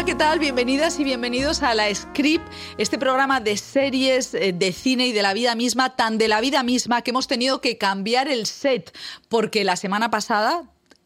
[0.00, 0.38] Hola, ¿qué tal?
[0.38, 5.20] Bienvenidas y bienvenidos a La Script, este programa de series, eh, de cine y de
[5.20, 8.96] la vida misma, tan de la vida misma que hemos tenido que cambiar el set,
[9.28, 10.62] porque la semana pasada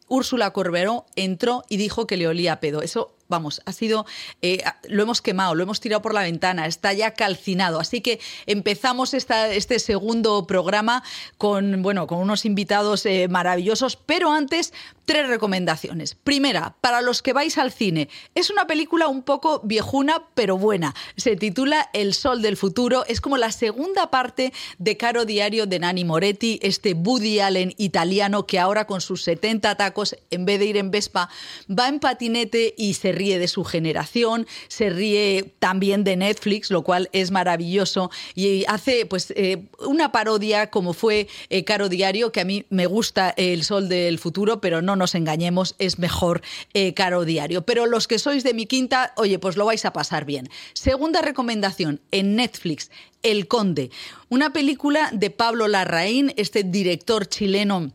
[0.06, 2.82] Úrsula Corberó entró y dijo que le olía pedo.
[2.82, 4.06] Eso vamos, ha sido,
[4.42, 7.80] eh, lo hemos quemado, lo hemos tirado por la ventana, está ya calcinado.
[7.80, 11.02] Así que empezamos esta, este segundo programa
[11.36, 14.72] con, bueno, con unos invitados eh, maravillosos, pero antes
[15.04, 16.14] tres recomendaciones.
[16.14, 20.94] Primera, para los que vais al cine, es una película un poco viejuna, pero buena.
[21.16, 25.78] Se titula El Sol del Futuro, es como la segunda parte de Caro Diario de
[25.78, 30.66] Nani Moretti, este Woody Allen italiano que ahora con sus 70 tacos, en vez de
[30.66, 31.28] ir en Vespa,
[31.68, 36.82] va en patinete y se ríe de su generación, se ríe también de Netflix, lo
[36.82, 42.40] cual es maravilloso, y hace pues eh, una parodia como fue eh, Caro Diario, que
[42.40, 46.42] a mí me gusta El Sol del Futuro, pero no nos engañemos, es mejor
[46.74, 47.62] eh, Caro Diario.
[47.62, 50.48] Pero los que sois de mi quinta, oye, pues lo vais a pasar bien.
[50.72, 52.90] Segunda recomendación, en Netflix,
[53.22, 53.90] El Conde,
[54.28, 57.92] una película de Pablo Larraín, este director chileno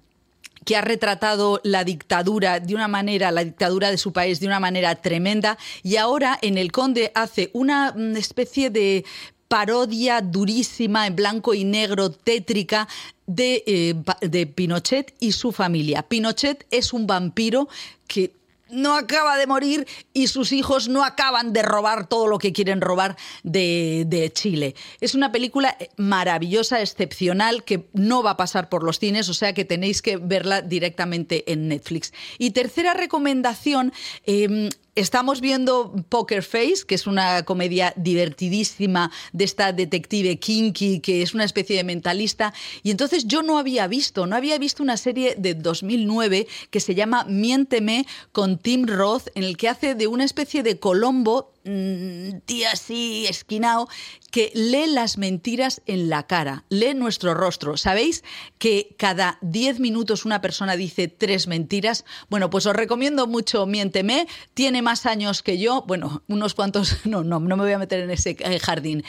[0.65, 4.59] que ha retratado la dictadura de una manera, la dictadura de su país de una
[4.59, 9.05] manera tremenda, y ahora en El Conde hace una mm, especie de
[9.47, 12.87] parodia durísima en blanco y negro, tétrica,
[13.25, 16.03] de, eh, de, Pinochet y su familia.
[16.03, 17.67] Pinochet es un vampiro
[18.07, 18.33] que
[18.71, 22.81] no acaba de morir y sus hijos no acaban de robar todo lo que quieren
[22.81, 24.75] robar de, Chile.
[25.01, 29.53] Es una película maravillosa, excepcional, que no va a pasar por los cines, o sea
[29.53, 32.13] que tenéis que verla directamente en Netflix.
[32.37, 33.93] Y tercera recomendación,
[34.25, 34.69] eh,
[34.99, 41.33] Estamos viendo Poker Face, que es una comedia divertidísima de esta detective kinky, que es
[41.33, 42.53] una especie de mentalista.
[42.83, 46.95] Y entonces yo no había visto, no había visto una serie de 2009 que se
[46.95, 51.53] llama Miénteme con Tim Roth, en el que hace de una especie de Colombo
[52.45, 53.87] tía así, esquinado,
[54.31, 57.77] que lee las mentiras en la cara, lee nuestro rostro.
[57.77, 58.23] ¿Sabéis
[58.57, 62.05] que cada 10 minutos una persona dice tres mentiras?
[62.29, 67.23] Bueno, pues os recomiendo mucho Miénteme, tiene más años que yo, bueno, unos cuantos, no,
[67.23, 69.03] no, no me voy a meter en ese eh, jardín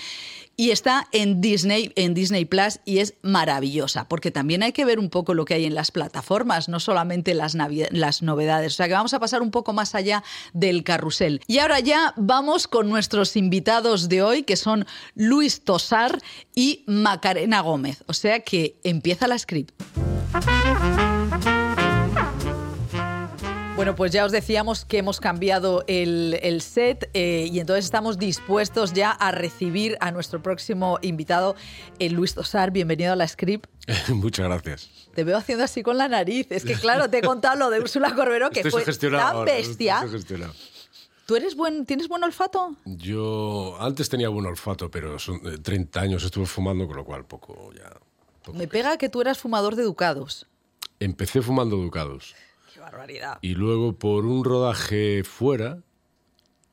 [0.61, 4.99] y está en Disney, en Disney Plus y es maravillosa, porque también hay que ver
[4.99, 8.75] un poco lo que hay en las plataformas, no solamente las, novedades.
[8.75, 10.23] O sea que vamos a pasar un poco más allá
[10.53, 11.41] del carrusel.
[11.47, 14.85] Y ahora ya vamos con nuestros invitados de hoy, que son
[15.15, 16.21] Luis Tosar
[16.55, 18.05] y Macarena Gómez.
[18.07, 19.73] O sea que empieza la script.
[23.81, 28.93] Bueno, pues ya os decíamos que hemos cambiado el, set eh, y entonces estamos dispuestos
[28.93, 31.57] ya a recibir a nuestro próximo invitado,
[31.99, 32.73] el Luis Tosar.
[32.73, 33.71] Bienvenido a la Script.
[34.09, 34.91] Muchas gracias.
[35.15, 36.49] Te veo haciendo así con la nariz.
[36.51, 40.05] Es que, claro, te he contado lo de Úrsula Corberó, que fue tan bestia.
[41.25, 42.77] ¿Tú eres buen, tienes buen olfato?
[42.85, 47.25] Yo antes tenía buen olfato, pero son 30 eh, años estuve fumando, con lo cual
[47.25, 47.91] poco ya.
[48.53, 50.47] Me pega que tú eras fumador de Ducados.
[50.99, 52.35] Empecé fumando Ducados.
[53.43, 55.83] Y luego por un rodaje fuera,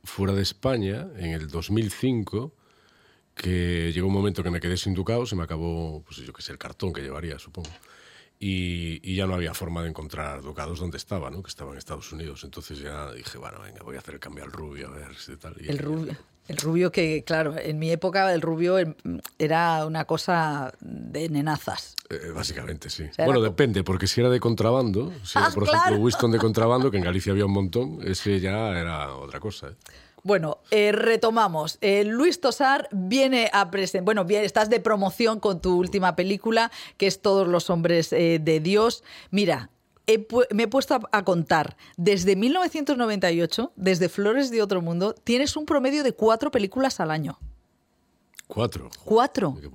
[0.03, 2.53] fuera de España, en el 2005,
[3.35, 6.41] que llegó un momento que me quedé sin ducado, se me acabó, pues yo qué
[6.41, 7.69] sé, el cartón que llevaría, supongo.
[8.39, 11.41] Y, ya no había forma de encontrar ducados donde estaba, ¿no?
[11.41, 12.44] Que estaba en Estados Unidos.
[12.44, 15.35] Entonces ya dije, bueno, venga, voy a hacer el cambio al rubio, a ver si
[15.38, 15.56] tal.
[15.59, 16.16] el rubio.
[16.47, 18.95] El rubio que, claro, en mi época el rubio em,
[19.37, 21.95] era una cosa de nenazas.
[22.09, 23.05] Eh, básicamente, sí.
[23.17, 26.89] bueno, depende, porque si era de contrabando, si era, ah, por ejemplo, Winston de contrabando,
[26.89, 29.67] que en Galicia había un montón, ese ya era otra cosa.
[29.67, 29.75] ¿eh?
[30.23, 31.79] Bueno, eh, retomamos.
[32.05, 37.07] Luis Tosar viene a presentar, bueno, bien, estás de promoción con tu última película, que
[37.07, 39.03] es Todos los hombres de Dios.
[39.31, 39.69] Mira,
[40.51, 46.03] me he puesto a, contar, desde 1998, desde Flores de Otro Mundo, tienes un promedio
[46.03, 47.40] de cuatro películas al año.
[48.47, 48.90] ¿Cuatro?
[49.03, 49.57] ¿Cuatro?
[49.59, 49.69] Qué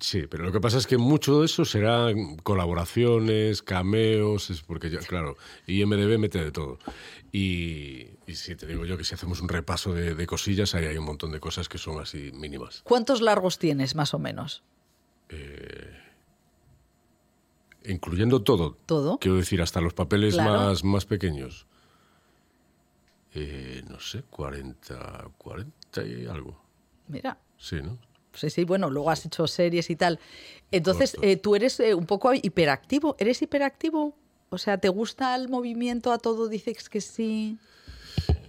[0.00, 2.08] Sí, pero lo que pasa es que mucho de eso será
[2.42, 6.78] colaboraciones, cameos, es porque ya, claro, IMDB mete de todo.
[7.32, 10.98] Y, si te digo yo que si hacemos un repaso de, de cosillas, ahí hay
[10.98, 12.82] un montón de cosas que son así mínimas.
[12.84, 14.62] ¿Cuántos largos tienes, más o menos?
[15.30, 16.05] Eh
[17.88, 18.76] incluyendo todo.
[18.86, 19.18] Todo.
[19.18, 21.66] Quiero decir, hasta los papeles más, más pequeños.
[23.38, 26.58] Eh, no sé, 40, 40 y algo.
[27.06, 27.38] Mira.
[27.58, 27.98] Sí, ¿no?
[28.32, 30.18] Sí, sí, bueno, luego has hecho series y tal.
[30.70, 33.14] Entonces, eh, tú eres eh, un poco hiperactivo.
[33.18, 34.14] ¿Eres hiperactivo?
[34.48, 36.48] O sea, ¿te gusta el movimiento a todo?
[36.48, 37.58] Dices que sí.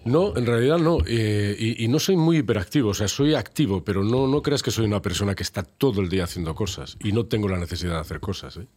[0.05, 0.99] No, en realidad no.
[1.05, 2.91] y, y, no soy muy hiperactivo.
[2.91, 5.99] O sea, soy activo, pero no, no creas que soy una persona que está todo
[5.99, 6.97] el día haciendo cosas.
[7.03, 8.55] Y no tengo la necesidad de hacer cosas.
[8.55, 8.67] ¿eh?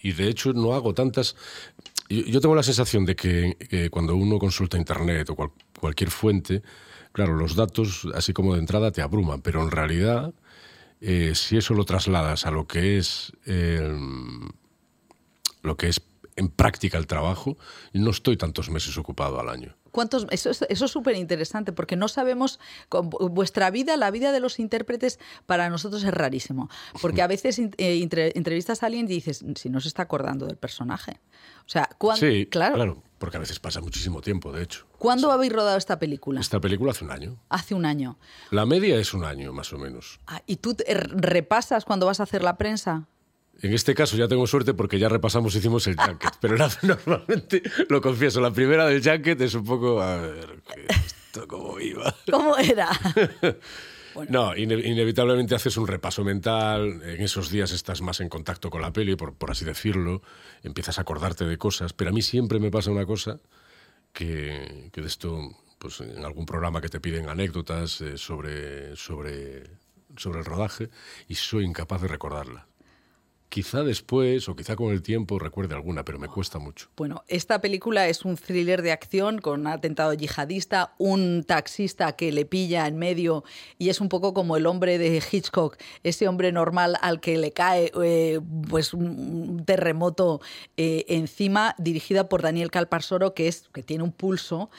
[0.00, 1.36] Y de hecho no hago tantas...
[2.08, 6.62] Yo, tengo la sensación de que, cuando uno consulta internet o cualquier fuente,
[7.12, 10.32] claro, los datos así como de entrada te abruman, pero en realidad,
[11.02, 13.94] eh, si eso lo trasladas a lo que es eh,
[15.62, 16.00] lo que es
[16.38, 17.56] en práctica el trabajo,
[17.92, 19.76] no estoy tantos meses ocupado al año.
[19.90, 20.26] ¿Cuántos?
[20.30, 24.40] Eso, es- eso es súper interesante porque no sabemos, con vuestra vida, la vida de
[24.40, 26.68] los intérpretes para nosotros es rarísimo.
[27.00, 30.46] Porque a veces eh, entre- entrevistas a alguien y dices, si no se está acordando
[30.46, 31.20] del personaje.
[31.66, 34.86] O sea, ¿cuándo, Sí, claro, claro, porque a veces pasa muchísimo tiempo, de hecho.
[34.98, 36.40] ¿cuándo habéis rodado esta película?
[36.40, 37.36] Esta película hace un año.
[37.48, 38.18] Hace un año.
[38.50, 40.20] La media es un año, más o menos.
[40.26, 40.76] Ah, ¿Y tú
[41.12, 43.06] repasas cuando vas a hacer la prensa?
[43.60, 46.34] En este caso ya tengo suerte porque ya repasamos, hicimos el Junket.
[46.40, 50.00] Pero la- normalmente, lo confieso, la primera del Junket es un poco.
[50.00, 52.14] A ver, ¿qué- ¿esto cómo iba?
[52.30, 52.88] ¿Cómo era?
[54.28, 57.00] No, ine- inevitablemente haces un repaso mental.
[57.04, 60.22] En esos días estás más en contacto con la peli, por, por así decirlo.
[60.64, 61.92] Empiezas a acordarte de cosas.
[61.92, 63.38] Pero a mí siempre me pasa una cosa
[64.12, 65.38] que, que de esto,
[65.78, 69.64] pues en algún programa que te piden anécdotas eh, sobre, sobre,
[70.16, 70.90] sobre el rodaje
[71.28, 72.66] y soy incapaz de recordarla.
[73.48, 76.88] Quizá después o quizá con el tiempo recuerde alguna, pero me cuesta mucho.
[76.96, 82.30] Bueno, esta película es un thriller de acción con un atentado yihadista, un taxista que
[82.30, 83.44] le pilla en medio
[83.78, 87.52] y es un poco como el hombre de Hitchcock, ese hombre normal al que le
[87.52, 90.40] cae eh, pues un- terremoto
[90.76, 94.70] eh, encima, dirigida por Daniel Calparsoro, que, es, que tiene un pulso.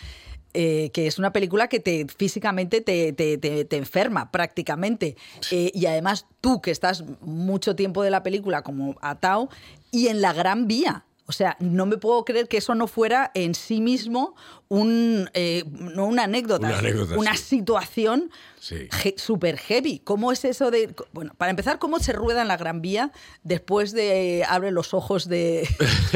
[0.53, 5.15] Eh, que es una película que te físicamente te, te- te- te enferma prácticamente.
[5.51, 9.49] Eh, y además tú que estás mucho tiempo de la película como atao
[9.91, 11.05] y en la gran vía.
[11.29, 14.35] O sea, no me puedo creer que eso no fuera en sí mismo
[14.67, 17.43] un, eh, no una anécdota, Una anécdota, una sí.
[17.57, 18.87] situación Sí.
[19.05, 19.99] he- súper heavy.
[19.99, 20.93] ¿Cómo es eso de...?
[21.13, 23.11] Bueno, para empezar, ¿cómo se rueda en la Gran Vía
[23.43, 25.67] después de Abre los ojos de...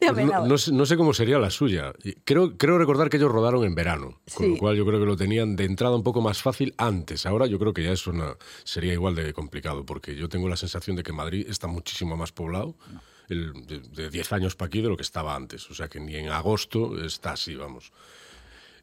[0.00, 1.92] de Pues no, no sé, no sé cómo sería la suya.
[2.24, 4.52] Creo, creo recordar que ellos rodaron en verano, con Sí.
[4.52, 7.26] lo cual yo creo que lo tenían de entrada un poco más fácil antes.
[7.26, 10.56] Ahora yo creo que ya eso no- sería igual de complicado, porque yo tengo la
[10.56, 12.74] sensación de que Madrid está muchísimo más poblado
[13.28, 15.70] el- de, de 10 años para aquí de lo que estaba antes.
[15.70, 17.92] O sea que ni en agosto está así, vamos.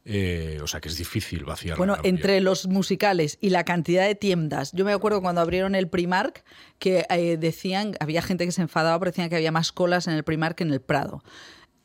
[0.08, 1.78] Eh, o sea que es difícil vaciar.
[1.78, 5.88] Bueno, entre los musicales y la cantidad de tiendas, yo me acuerdo cuando abrieron el
[5.88, 6.44] Primark
[6.78, 10.14] que eh, decían, había gente que se enfadaba porque decían que había más colas en
[10.14, 11.24] el Primark que en el Prado.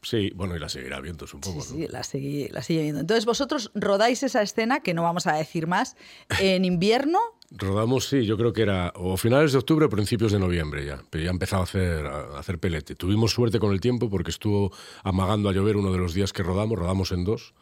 [0.02, 1.58] Sí, bueno, y la seguirá viendo, Sí, supongo.
[1.58, 1.64] ¿no?
[1.64, 3.00] sí, la, seguí- la sigue viendo.
[3.00, 5.96] Entonces vosotros rodáis esa escena, que no vamos a decir más,
[6.40, 7.18] en invierno.
[7.52, 11.02] Rodamos, sí, yo creo que era o finales de octubre o principios de noviembre ya,
[11.10, 12.94] pero ya empezaba a hacer, a hacer pelete.
[12.94, 16.44] Tuvimos suerte con el tiempo porque estuvo amagando a llover uno de los días que
[16.44, 17.54] rodamos, rodamos en dos.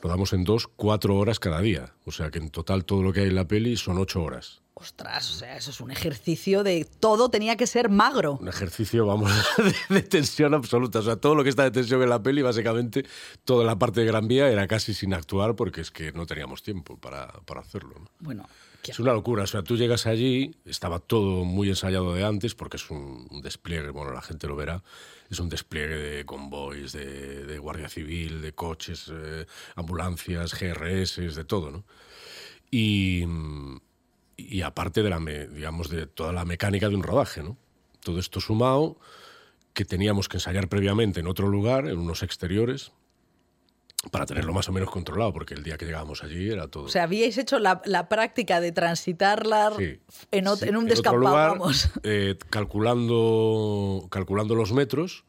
[0.00, 1.92] Rodamos en dos, cuatro horas cada día.
[2.06, 4.62] O sea que en total todo lo que hay en la peli son ocho horas.
[4.74, 8.38] Ostras, o sea, eso es un ejercicio de todo tenía que ser magro.
[8.40, 11.00] Un ejercicio, vamos, de, de tensión absoluta.
[11.00, 13.04] O sea, todo lo que está de tensión en la peli, básicamente,
[13.44, 16.62] toda la parte de Gran Vía era casi sin actuar porque es que no teníamos
[16.62, 17.94] tiempo para, para hacerlo.
[18.00, 18.08] ¿no?
[18.18, 18.48] Bueno,
[18.84, 19.44] Es una locura.
[19.44, 23.90] O sea, tú llegas allí, estaba todo muy ensayado de antes, porque es un, despliegue,
[23.90, 24.82] bueno, la gente lo verá,
[25.30, 29.46] es un despliegue de convoys, de, de guardia civil, de coches, eh,
[29.76, 31.84] ambulancias, GRS, de todo, ¿no?
[32.70, 33.24] Y,
[34.36, 37.56] y aparte de la, digamos, de toda la mecánica de un rodaje, ¿no?
[38.00, 38.98] Todo esto sumado,
[39.74, 42.92] que teníamos que ensayar previamente en otro lugar, en unos exteriores,
[44.10, 46.84] para tenerlo más o menos controlado, porque el día que llegábamos allí era todo...
[46.84, 50.94] o sea, habíais hecho la, la práctica de transitarla Sí, en, sí, en un otro
[50.96, 51.70] descampado,
[52.02, 55.24] eh, calculando, calculando los metros,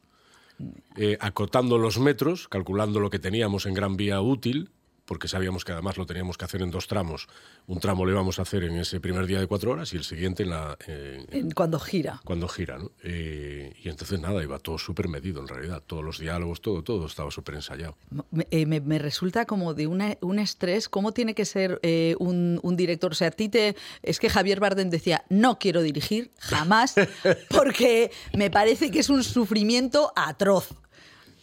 [0.96, 4.70] eh, acotando los metros, calculando lo que teníamos en Gran Vía útil,
[5.04, 7.28] porque sabíamos que además lo teníamos que hacer en dos tramos.
[7.66, 10.04] Un tramo lo íbamos a hacer en ese primer día de cuatro horas y el
[10.04, 12.20] siguiente en la, En- cuando gira.
[12.24, 12.78] cuando gira.
[12.78, 12.90] ¿no?
[13.02, 15.82] Eh, y entonces nada, iba todo súper medido en realidad.
[15.86, 17.96] Todos los diálogos, todo, todo estaba súper ensayado.
[18.30, 20.88] Me, eh, me- me resulta como de una- un estrés.
[20.88, 23.12] ¿Cómo tiene que ser eh, un, un director?
[23.12, 23.76] O sea, a ti te.
[24.02, 26.94] Es que Javier Bardem decía: No quiero dirigir jamás,
[27.50, 30.72] porque me parece que es un sufrimiento atroz.
[30.72, 30.76] O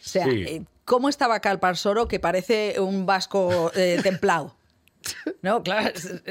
[0.00, 0.64] sea, Sí.
[0.92, 4.54] ¿Cómo estaba Calparsoro que parece un vasco eh, templado?
[5.40, 6.22] No, claro, es, el-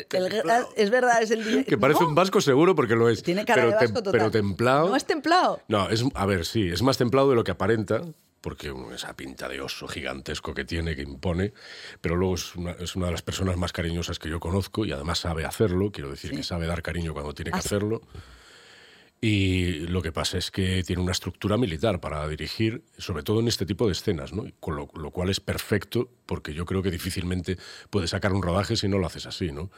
[0.76, 1.66] es verdad, es el.
[1.66, 3.24] Que parece No, un vasco seguro porque lo es.
[3.24, 4.12] Tiene cara pero, de tem- vasco total.
[4.12, 4.88] pero templado.
[4.90, 5.62] No es templado.
[5.68, 8.02] No, es, a ver, sí, es más templado de lo que aparenta,
[8.40, 11.54] porque esa pinta de oso gigantesco que tiene, que impone,
[12.00, 14.92] pero luego es una, es una de las personas más cariñosas que yo conozco y
[14.92, 18.02] además sabe hacerlo, quiero decir que sabe dar cariño cuando tiene que hacerlo.
[19.24, 23.48] Y lo que pasa es que tiene una estructura militar para dirigir, sobre todo en
[23.48, 24.46] este tipo de escenas, ¿no?
[24.60, 27.58] Con lo, lo cual es perfecto, porque yo creo que difícilmente
[27.92, 29.70] puedes sacar un rodaje si no lo haces así, ¿no?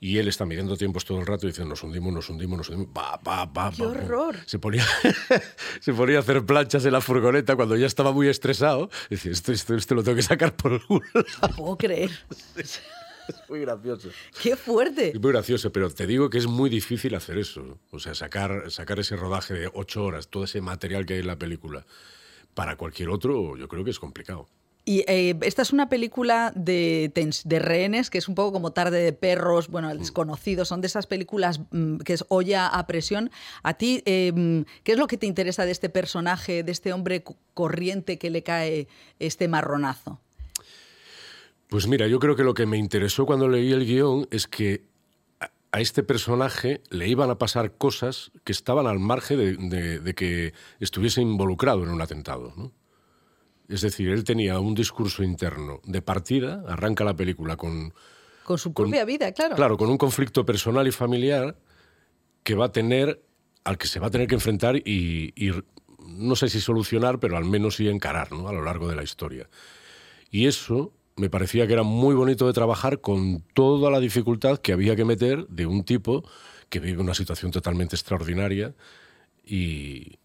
[0.00, 2.68] y él está midiendo tiempos todo el rato y dice, nos hundimos, nos hundimos, nos
[2.68, 3.70] hundimos, va, va, va.
[3.70, 4.36] ¡Qué horror!
[4.46, 4.84] Se ponía,
[5.80, 8.90] se ponía a hacer planchas en la furgoneta cuando ya estaba muy estresado.
[9.08, 11.06] Dice, esto, esto, esto lo tengo que sacar por el culo.
[11.40, 12.10] No puedo creer.
[13.28, 14.08] Es muy gracioso.
[14.42, 15.08] ¡Qué fuerte!
[15.08, 17.78] Es muy gracioso, pero te digo que es muy difícil hacer eso.
[17.90, 21.26] O sea, sacar, sacar ese rodaje de ocho horas, todo ese material que hay en
[21.26, 21.86] la película,
[22.54, 24.46] para cualquier otro, yo creo que es complicado.
[24.86, 27.10] Y eh, esta es una película de,
[27.44, 30.88] de, rehenes, que es un poco como Tarde de Perros, bueno, El Desconocido, son de
[30.88, 33.30] esas películas mm, que es olla a presión.
[33.62, 37.24] A ti, eh, ¿qué es lo que te interesa de este personaje, de este hombre
[37.54, 38.86] corriente que le cae
[39.18, 40.20] este marronazo?
[41.74, 44.84] Pues mira, yo creo que lo que me interesó cuando leí el guion es que
[45.72, 50.14] a este personaje le iban a pasar cosas que estaban al margen de, de, de
[50.14, 52.70] que estuviese involucrado en un atentado, ¿no?
[53.68, 57.92] Es decir, él tenía un discurso interno de partida, arranca la película con...
[58.44, 59.56] Con su propia con, vida, claro.
[59.56, 61.58] Claro, con un conflicto personal y familiar
[62.44, 63.20] que va a tener,
[63.64, 65.50] al que se va a tener que enfrentar y, y
[66.06, 68.46] no sé si solucionar, pero al menos sí encarar ¿no?
[68.46, 69.50] a lo largo de la historia.
[70.30, 74.72] Y eso me parecía que era muy bonito de trabajar con toda la dificultad que
[74.72, 76.24] había que meter de un tipo
[76.68, 78.74] que vive una situación totalmente extraordinaria
[79.44, 80.18] y,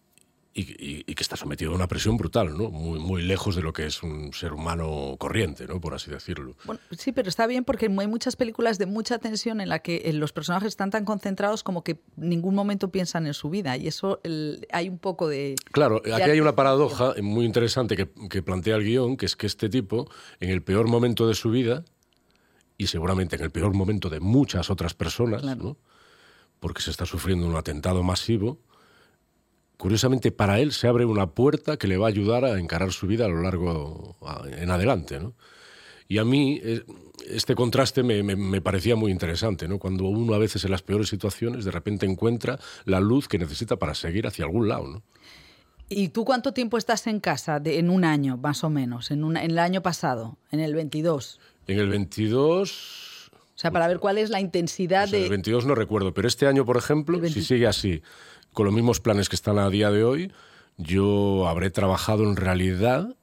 [0.52, 2.70] y, y, y, que está sometido a una presión brutal, ¿no?
[2.70, 5.80] Muy, muy lejos de lo que es un ser humano corriente, ¿no?
[5.80, 6.56] Por así decirlo.
[6.64, 10.02] Bueno, sí, pero está bien porque hay muchas películas de mucha tensión en la que
[10.06, 13.86] eh, los personajes están tan concentrados como que ningún momento piensan en su vida y
[13.86, 15.54] eso el, hay un poco de...
[15.70, 19.36] Claro, de aquí hay una paradoja muy interesante que, que plantea el guion, que es
[19.36, 21.84] que este tipo, en el peor momento de su vida,
[22.76, 25.62] y seguramente en el peor momento de muchas otras personas, claro.
[25.62, 25.76] ¿no?
[26.60, 28.58] porque se está sufriendo un atentado masivo,
[29.80, 33.06] curiosamente para él se abre una puerta que le va a ayudar a encarar su
[33.06, 34.14] vida a lo largo,
[34.56, 35.18] en adelante.
[35.18, 35.34] ¿no?
[36.06, 36.60] Y a mí
[37.26, 39.78] este contraste me, me, me, parecía muy interesante, ¿no?
[39.78, 43.76] cuando uno a veces en las peores situaciones de repente encuentra la luz que necesita
[43.76, 44.86] para seguir hacia algún lado.
[44.86, 45.02] ¿no?
[45.88, 47.58] ¿Y tú cuánto tiempo estás en casa?
[47.58, 51.40] De, en un año, más o menos, en, en el año pasado, en el 22.
[51.66, 53.30] En el 22...
[53.32, 55.24] O sea, para ver cuál es la intensidad de...
[55.24, 57.38] El 22 no recuerdo, pero este año, por ejemplo, 20...
[57.38, 58.00] si sigue así,
[58.52, 60.32] con los mismos planes que están a día de hoy,
[60.76, 63.14] yo habré trabajado en realidad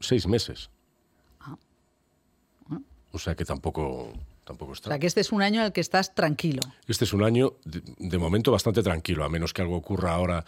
[0.00, 0.70] seis meses.
[1.40, 1.56] Ah.
[3.12, 4.12] O sea que tampoco,
[4.44, 4.88] tampoco está.
[4.88, 6.60] O sea que este es un año en el que estás tranquilo.
[6.86, 10.44] Este es un año, de, de momento, bastante tranquilo, a menos que algo ocurra ahora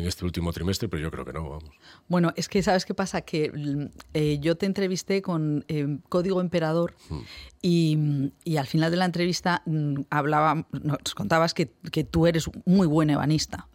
[0.00, 1.70] en este último trimestre, pero yo creo que no, vamos.
[2.08, 6.94] Bueno, es que sabes qué pasa, que eh, yo te entrevisté con eh, Código Emperador
[7.08, 7.20] hmm.
[7.62, 12.50] y, y, al final de la entrevista mm, hablaba, nos contabas que, que tú eres
[12.64, 13.68] muy buen ebanista.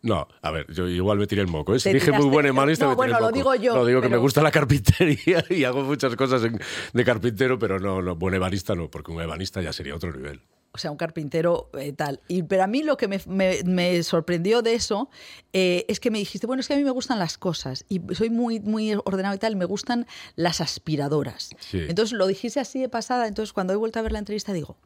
[0.00, 1.74] No, a ver, yo igual me tiré el moco.
[1.74, 1.80] ¿eh?
[1.80, 3.30] Si dije muy buen ebanista, no, me tiré bueno, el moco.
[3.30, 3.74] lo digo yo.
[3.74, 4.10] No, digo pero...
[4.10, 6.60] que me gusta la carpintería y hago muchas cosas en,
[6.92, 10.40] de carpintero, pero no, no, buen ebanista no, porque un ebanista ya sería otro nivel
[10.78, 12.20] o sea, un carpintero eh, tal.
[12.28, 15.10] Y, pero a mí lo que me, me, me sorprendió de eso
[15.52, 18.00] eh, es que me dijiste, bueno, es que a mí me gustan las cosas y
[18.14, 20.06] soy muy, muy ordenado y tal, me gustan
[20.36, 21.50] las aspiradoras.
[21.58, 21.80] Sí.
[21.88, 24.76] Entonces lo dijiste así de pasada, entonces cuando he vuelto a ver la entrevista digo,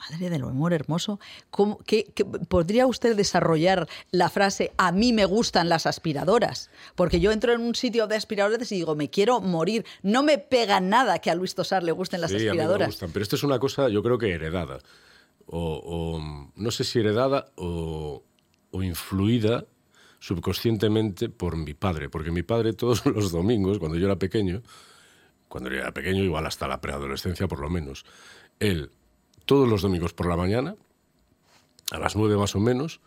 [0.00, 1.20] madre del amor hermoso,
[1.50, 6.70] ¿cómo, qué, qué, ¿podría usted desarrollar la frase a mí me gustan las aspiradoras?
[6.94, 9.84] Porque yo entro en un sitio de aspiradoras y digo, me quiero morir.
[10.02, 12.74] No me pega nada que a Luis Tosar le gusten las sí, aspiradoras.
[12.74, 14.78] A mí me gustan, pero esto es una cosa, yo creo que heredada.
[15.52, 18.22] O, o, no sé si heredada o,
[18.70, 19.66] o, influida
[20.20, 24.62] subconscientemente por mi padre, porque mi padre todos los domingos, cuando yo era pequeño,
[25.48, 28.04] cuando yo era pequeño, igual hasta la preadolescencia por lo menos,
[28.60, 28.92] él
[29.44, 30.76] todos los domingos por la mañana,
[31.90, 33.00] a las nueve más o menos,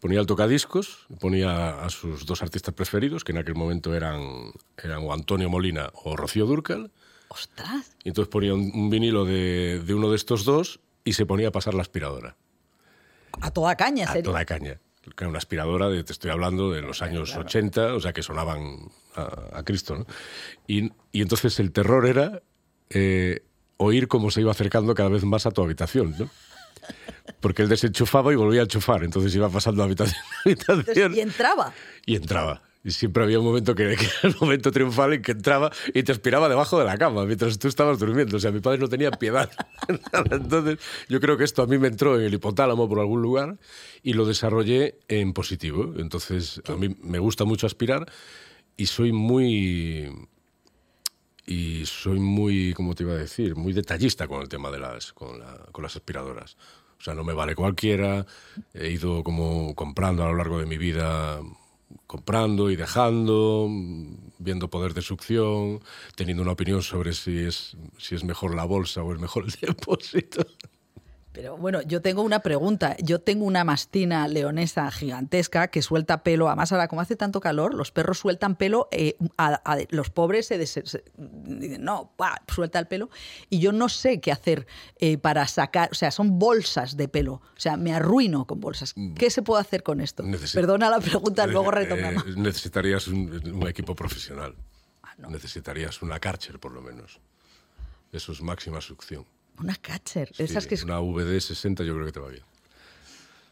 [0.00, 4.98] ponía el tocadiscos, ponía a sus dos artistas preferidos, que en aquel momento eran, eran
[5.02, 6.92] o Antonio Molina o Rocío Durcal.
[7.28, 7.96] ¡Ostras!
[8.04, 11.48] Y entonces ponía un, un vinilo de, de uno de estos dos y se ponía
[11.48, 12.36] a pasar la aspiradora.
[13.40, 14.30] A toda caña, A serio?
[14.30, 14.80] toda caña.
[15.20, 17.44] Una aspiradora, de, te estoy hablando de los años claro.
[17.46, 20.06] 80, o sea, que sonaban a, a Cristo, ¿no?
[20.66, 22.40] Y, y, entonces el terror era
[22.88, 23.42] eh,
[23.76, 26.30] oír cómo se iba acercando cada vez más a tu habitación, ¿no?
[27.40, 30.86] Porque él desenchufaba y volvía a enchufar, entonces iba pasando de habitación a habitación.
[30.86, 31.72] Entonces, y entraba.
[32.06, 32.62] Y entraba.
[32.84, 36.02] Y siempre había un momento que, que, era el momento triunfal en que entraba y
[36.02, 38.36] te aspiraba debajo de la cama mientras tú estabas durmiendo.
[38.36, 39.50] O sea, mi padre no tenía piedad.
[40.30, 43.58] Entonces, yo creo que esto a mí me entró en el hipotálamo por algún lugar
[44.02, 45.94] y lo desarrollé en positivo.
[45.96, 48.06] Entonces, a mí me gusta mucho aspirar
[48.76, 50.28] y soy muy.
[51.46, 53.54] Y soy muy, ¿cómo te iba a decir?
[53.54, 56.56] Muy detallista con el tema de las, con, la, con las aspiradoras.
[56.98, 58.24] O sea, no me vale cualquiera.
[58.72, 61.42] He ido como comprando a lo largo de mi vida
[62.14, 63.68] comprando y dejando,
[64.38, 65.80] viendo poder de succión,
[66.14, 69.50] teniendo una opinión sobre si es, si es mejor la bolsa o es mejor el
[69.74, 70.46] depósito.
[71.34, 72.96] Pero bueno, yo tengo una pregunta.
[73.02, 76.46] Yo tengo una mastina leonesa gigantesca que suelta pelo.
[76.46, 78.88] Además, ahora como hace tanto calor, los perros sueltan pelo.
[78.92, 82.12] eh, a- a- los pobres se, des- se- dicen, no,
[82.46, 83.10] suelta el pelo.
[83.50, 84.68] Y yo no sé qué hacer
[85.00, 85.88] eh, para sacar.
[85.90, 87.34] O sea, son bolsas de pelo.
[87.34, 88.94] O sea, me arruino con bolsas.
[89.16, 90.22] ¿Qué se puede hacer con esto?
[90.54, 92.24] Perdona la pregunta, luego Eh, retomamos.
[92.28, 94.54] eh, necesitarías un, un equipo profesional.
[95.02, 95.30] Ah, no.
[95.30, 97.18] Necesitarías una Karcher, por lo menos.
[98.12, 99.24] Eso es máxima succión.
[99.58, 100.30] Una catcher.
[100.34, 102.44] Sí, Esas que es Una VD60 yo creo que te va bien.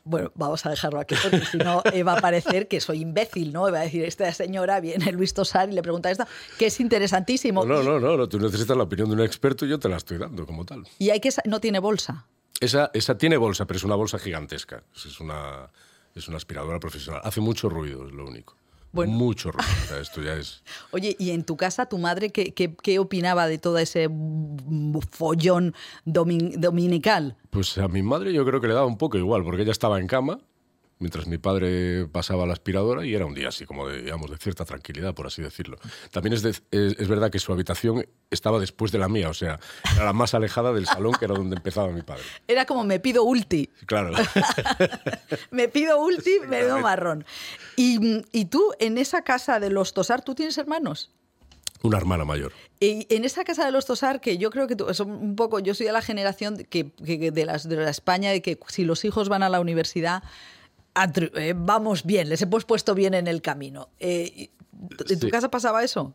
[0.04, 3.52] Bueno, vamos a dejarlo aquí porque si no eh, va a parecer que soy imbécil,
[3.52, 3.62] ¿no?
[3.70, 6.24] Va a decir, esta señora viene Luis Tosar y le pregunta esto,
[6.58, 7.64] que es interesantísimo.
[7.64, 9.96] No, no, no, no, tú necesitas la opinión de un experto y yo te la
[9.96, 10.84] estoy dando como tal.
[10.98, 12.26] Y hay que no tiene bolsa.
[12.58, 14.82] Esa, esa tiene bolsa, pero es una bolsa gigantesca.
[14.94, 15.70] Es una,
[16.14, 17.20] es una aspiradora profesional.
[17.24, 18.56] Hace mucho ruido, es lo único.
[18.92, 19.12] Bueno.
[19.12, 19.68] Mucho ruido.
[19.84, 20.62] O sea, esto ya es...
[20.90, 24.08] Oye, ¿y en tu casa tu madre qué, qué- qué opinaba de todo ese
[25.10, 25.74] follón
[26.06, 27.36] domin- dominical?
[27.50, 29.98] Pues a mi madre yo creo que le daba un poco igual, porque ella estaba
[30.00, 30.38] en cama
[31.02, 34.38] mientras mi padre pasaba la aspiradora y era un día así como de, digamos, de
[34.38, 35.76] cierta tranquilidad, por así decirlo.
[36.10, 36.62] También es, de- es,
[36.98, 39.60] es verdad que su habitación estaba después de la mía, o sea,
[39.94, 42.22] era la más alejada del salón que era donde empezaba mi padre.
[42.48, 44.14] Era como me pido ulti, Claro.
[45.50, 47.24] me pido ulti, me doy marrón.
[47.76, 51.10] Y, y tú, en esa casa de los Tosar, ¿tú tienes hermanos?
[51.82, 52.52] Una hermana mayor.
[52.78, 55.58] Y en esa casa de los Tosar, que yo creo que tú- son un poco,
[55.58, 58.84] yo soy de la generación que, que- de, las, de la España de que si
[58.84, 60.22] los hijos van a la universidad,
[60.94, 63.88] eh, vamos bien, les hemos puesto bien en el camino.
[63.98, 64.50] Eh,
[65.08, 65.30] ¿En tu Sí.
[65.30, 66.14] casa pasaba eso?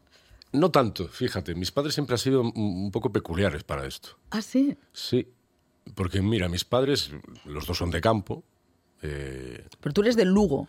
[0.52, 4.10] No tanto, fíjate, mis padres siempre han sido un- poco peculiares para esto.
[4.30, 4.78] Ah, sí.
[4.94, 5.28] Sí,
[5.96, 7.12] porque mira, mis padres,
[7.46, 8.44] los dos son de campo.
[9.04, 10.68] eh, Pero tú eres del Lugo.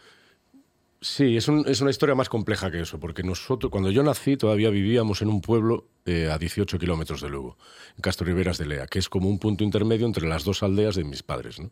[1.00, 4.36] sí, es, un- es una historia más compleja que eso, porque nosotros, cuando yo nací,
[4.36, 7.56] todavía vivíamos en un pueblo eh, a 18 kilómetros de Lugo,
[7.96, 10.94] en Castro Riberas de Lea, que es como un punto intermedio entre las dos aldeas
[10.96, 11.70] de mis padres, ¿no?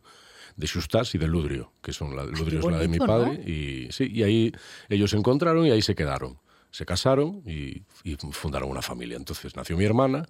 [0.57, 3.51] De Xustás y de Ludrio, que son la, Ludrio es la de mi padre, ¿no?
[3.51, 4.53] y sí, y ahí
[4.89, 6.39] ellos se encontraron y ahí se quedaron.
[6.71, 9.17] Se casaron y, y fundaron una familia.
[9.17, 10.27] Entonces nació mi hermana,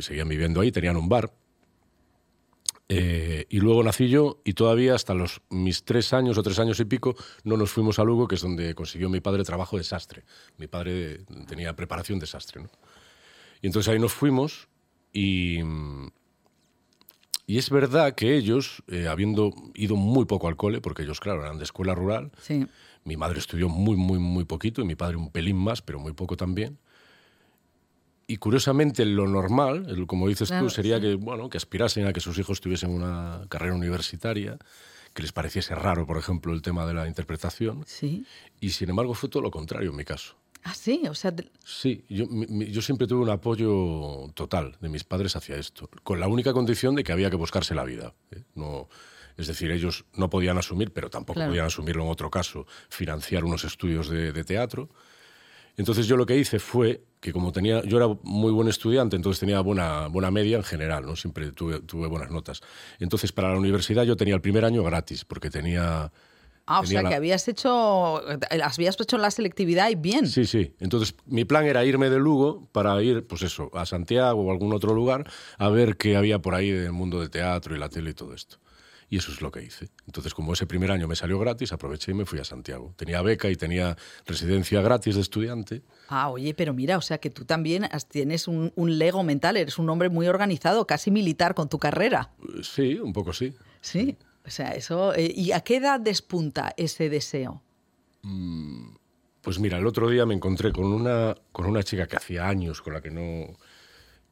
[0.00, 1.32] seguían viviendo ahí, tenían un bar,
[2.88, 6.78] eh, y luego nací yo y todavía hasta los mis tres años o tres años
[6.80, 9.84] y pico no nos fuimos a Lugo, que es donde consiguió mi padre trabajo de
[9.84, 10.24] sastre.
[10.58, 12.68] Mi padre tenía preparación de sastre, ¿no?
[13.62, 14.68] Y entonces ahí nos fuimos
[15.12, 15.60] y,
[17.46, 21.42] y es verdad que ellos, eh, habiendo ido muy poco al cole, porque ellos, claro,
[21.42, 22.66] eran de escuela rural, Sí.
[23.04, 26.12] mi madre estudió muy, muy, muy poquito y mi padre un pelín más, pero muy
[26.12, 26.78] poco también.
[28.26, 31.02] Y curiosamente lo normal, como dices Claro, tú, sería sí.
[31.02, 34.56] que, bueno, que aspirasen a que sus hijos tuviesen una carrera universitaria,
[35.12, 37.84] que les pareciese raro, por ejemplo, el tema de la interpretación.
[37.86, 38.24] Sí.
[38.60, 40.34] Y sin embargo fue todo lo contrario en mi caso.
[40.64, 41.02] Ah, sí.
[41.08, 45.36] O sea, te- Sí, yo, mi- yo siempre tuve un apoyo total de mis padres
[45.36, 48.14] hacia esto, con la única condición de que había que buscarse la vida.
[48.32, 48.42] ¿eh?
[48.54, 48.88] No,
[49.36, 51.50] es decir, ellos no podían asumir, pero tampoco Claro.
[51.50, 54.88] podían asumirlo en otro caso, financiar unos estudios de, de teatro.
[55.76, 59.40] Entonces yo lo que hice fue que como tenía, yo era muy buen estudiante, entonces
[59.40, 61.16] tenía buena, buena media en general, ¿no?
[61.16, 62.60] siempre tuve, tuve buenas notas.
[63.00, 66.12] Entonces para la universidad yo tenía el primer año gratis, porque tenía...
[66.66, 68.20] ah, o sea la- que habías hecho,
[68.62, 70.26] habías hecho la selectividad y bien.
[70.26, 70.74] Sí, sí.
[70.80, 74.72] Entonces, mi plan era irme de Lugo para ir, pues eso, a Santiago o algún
[74.72, 78.10] otro lugar a ver qué había por ahí del mundo del teatro y la tele
[78.10, 78.58] y todo esto.
[79.10, 79.90] Y eso es lo que hice.
[80.06, 82.94] Entonces, como ese primer año me salió gratis, aproveché y me fui a Santiago.
[82.96, 83.96] Tenía beca y tenía
[84.26, 85.82] residencia gratis de estudiante.
[86.08, 89.58] Ah, oye, pero mira, o sea que tú también has- tienes un, un lego mental,
[89.58, 92.32] eres un hombre muy organizado, casi militar con tu carrera.
[92.42, 93.52] Eh, Sí, un poco sí.
[93.82, 94.16] Sí.
[94.46, 95.14] O sea, eso.
[95.14, 97.62] eh, ¿Y a qué edad despunta ese deseo?
[99.40, 102.80] Pues mira, el otro día me encontré con una, con una chica que hacía años
[102.80, 103.54] con la que no,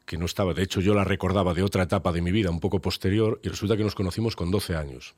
[0.07, 0.55] que no estaba.
[0.55, 3.49] De hecho, yo la recordaba de otra etapa de mi vida, un poco posterior, y
[3.49, 5.15] resulta que nos conocimos con 12 años.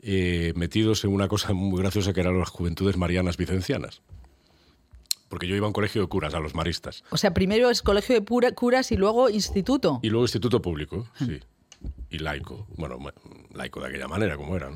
[0.00, 4.00] Eh, metidos en una cosa muy graciosa que eran las juventudes marianas vicencianas.
[5.28, 7.04] Porque yo iba a un colegio de curas, a los maristas.
[7.10, 10.00] O sea, primero es colegio de pura- curas y luego instituto.
[10.02, 11.40] Y luego instituto público, sí.
[12.10, 12.66] Y laico.
[12.76, 12.98] Bueno,
[13.54, 14.70] laico de aquella manera, como era.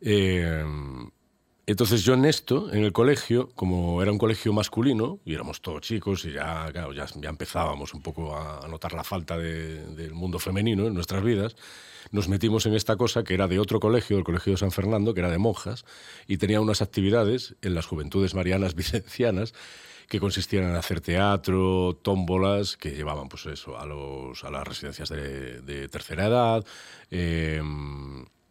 [0.00, 0.64] Eh,
[1.66, 5.82] entonces yo en esto, en el colegio, como era un colegio masculino, y éramos todos
[5.82, 10.88] chicos, y ya, ya, empezábamos un poco a notar la falta de- del mundo femenino
[10.88, 11.54] en nuestras vidas,
[12.10, 15.14] nos metimos en esta cosa que era de otro colegio, el Colegio de San Fernando,
[15.14, 15.84] que era de monjas,
[16.26, 19.52] y tenía unas actividades en las juventudes marianas vicencianas
[20.10, 25.08] que consistían en hacer teatro, tómbolas, que llevaban pues eso, a, los, a las residencias
[25.08, 26.66] de, de tercera edad,
[27.12, 27.62] eh,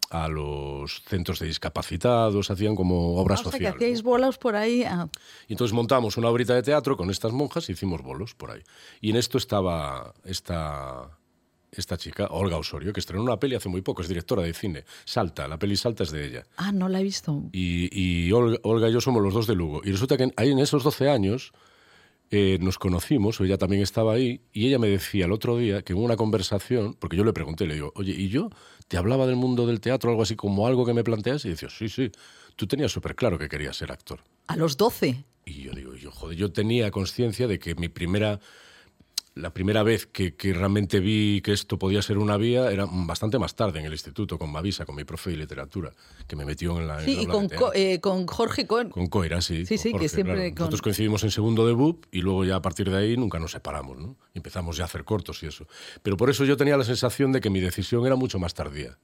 [0.09, 4.55] a los centros de discapacitados, hacían como obras Ah, o sea, que hacíais bolas por
[4.55, 4.83] ahí.
[4.85, 5.09] ah.
[5.49, 8.61] Y entonces montamos una obrita de teatro con estas monjas y hicimos bolos por ahí.
[9.01, 11.18] Y en esto estaba esta,
[11.71, 14.85] esta chica, Olga Osorio, que estrenó una peli hace muy poco, es directora de cine.
[15.05, 16.43] Salta, la peli Salta es de ella.
[16.57, 17.43] Ah, no la he visto.
[17.51, 19.81] Y, y Olga, Olga y yo somos los dos de Lugo.
[19.83, 21.53] Y resulta que ahí en esos 12 años
[22.31, 25.93] eh, nos conocimos, ella también estaba ahí, y ella me decía el otro día que
[25.93, 28.49] en una conversación, porque yo le pregunté, le digo, oye, ¿y yo
[28.87, 31.43] te hablaba del mundo del teatro, algo así como algo que me planteas?
[31.45, 32.11] Y decía, sí, sí,
[32.55, 34.19] tú tenías súper claro que querías ser actor.
[34.45, 35.23] A los 12.
[35.45, 38.39] Y yo digo, yo, joder, yo tenía conciencia de que mi primera
[39.39, 43.39] la primera vez que, que, realmente vi que esto podía ser una vía era bastante
[43.39, 45.93] más tarde en el instituto con Mavisa, con mi profe de literatura,
[46.27, 47.01] que me metió en la.
[47.01, 48.89] Sí, en y con, Co eh, con Jorge Cohen.
[48.89, 49.65] Con Coira, sí.
[49.65, 50.35] Sí, sí, Jorge, que siempre.
[50.35, 50.49] Claro.
[50.49, 50.59] Con...
[50.59, 53.51] Nosotros coincidimos en segundo de BUP y luego ya a partir de ahí nunca nos
[53.51, 54.17] separamos, ¿no?
[54.33, 55.67] Empezamos ya a hacer cortos y eso.
[56.03, 58.97] Pero por eso yo tenía la sensación de que mi decisión era mucho más tardía.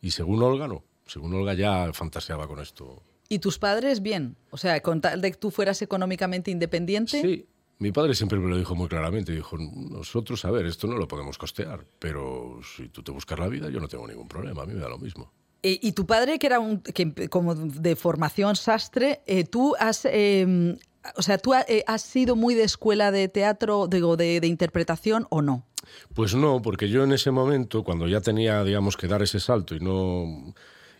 [0.00, 0.84] Y según Olga, no.
[1.06, 3.02] Según Olga ya fantaseaba con esto.
[3.28, 4.36] ¿Y tus padres bien?
[4.50, 7.22] O sea, con tal de que tú fueras económicamente independiente.
[7.22, 7.46] Sí,
[7.82, 9.32] mi padre siempre me lo dijo muy claramente.
[9.32, 13.48] Dijo, nosotros, a ver, esto no lo podemos costear, pero si tú te buscas la
[13.48, 15.32] vida, yo no tengo ningún problema, a mí me da lo mismo.
[15.64, 20.04] Eh, y tu padre, que era un, que, como de formación sastre, eh, tú has...
[20.04, 20.76] Eh,
[21.16, 25.26] o sea, ¿tú eh, has sido muy de escuela de teatro, digo, de, de, interpretación
[25.30, 25.66] o no?
[26.14, 29.74] Pues no, porque yo en ese momento, cuando ya tenía, digamos, que dar ese salto
[29.74, 30.54] y no,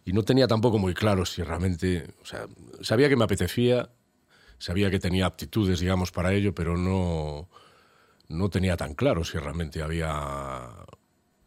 [0.05, 2.47] y no tenía tampoco muy claro si realmente, o sea,
[2.81, 3.90] sabía que me apetecía,
[4.62, 7.48] sabía que tenía aptitudes, digamos, para ello, pero no,
[8.29, 10.68] no tenía tan claro si realmente había,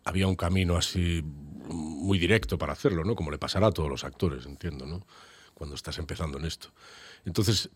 [0.04, 3.15] había un camino así muy directo para hacerlo, ¿no?
[3.15, 5.08] Como le pasará a todos los actores, entiendo, ¿no?
[5.54, 6.73] Cuando estás empezando en esto.
[7.23, 7.69] Entonces,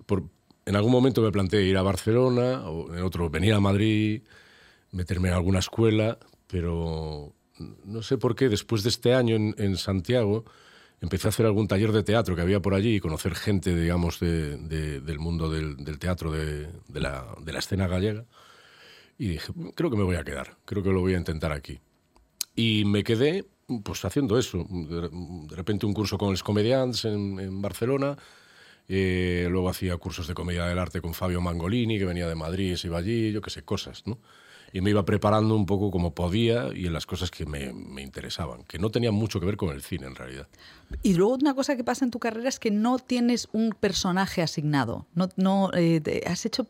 [0.66, 4.24] en algún momento me planteé ir a Barcelona, o en otro venir a Madrid,
[4.92, 7.34] meterme en alguna escuela, pero
[7.86, 10.44] no sé por qué después de este año en Santiago
[11.02, 14.20] empecé a hacer algún taller de teatro que había por allí y conocer gente, digamos,
[14.20, 18.26] de, de, del mundo del, teatro, de, la, de la escena gallega.
[19.18, 21.80] Y dije, creo que me voy a quedar, creo que lo voy a intentar aquí.
[22.56, 23.46] Y me quedé
[23.84, 24.66] pues haciendo eso.
[24.70, 28.18] De, repente un curso con los comedians en, Barcelona,
[28.88, 32.76] eh, luego hacía cursos de comedia del arte con Fabio Mangolini, que venía de Madrid,
[32.76, 34.04] se iba allí, yo qué sé, cosas.
[34.72, 38.02] Y me iba preparando un poco como podía y en las cosas que me, me,
[38.02, 40.48] interesaban, que no tenían mucho que ver con el cine en realidad.
[41.04, 44.42] Y luego una cosa que pasa en tu carrera es que no tienes un personaje
[44.42, 46.68] asignado, no, no eh, te, has hecho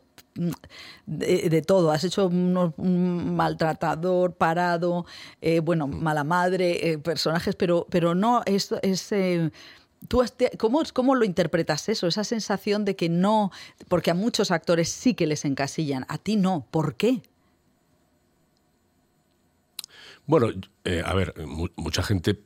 [1.06, 5.06] de, de, todo, has hecho un, un maltratador, parado,
[5.40, 8.72] eh, bueno, mala madre, eh, personajes, pero, pero no es...
[8.82, 9.12] es
[10.08, 12.06] ¿Tú has, ¿cómo, ¿Cómo lo interpretas eso?
[12.06, 13.52] Esa sensación de que no,
[13.86, 17.20] porque a muchos actores sí que les encasillan, a ti no, ¿por qué?
[20.30, 20.46] Bueno,
[20.84, 22.38] eh, a ver, mu mucha gente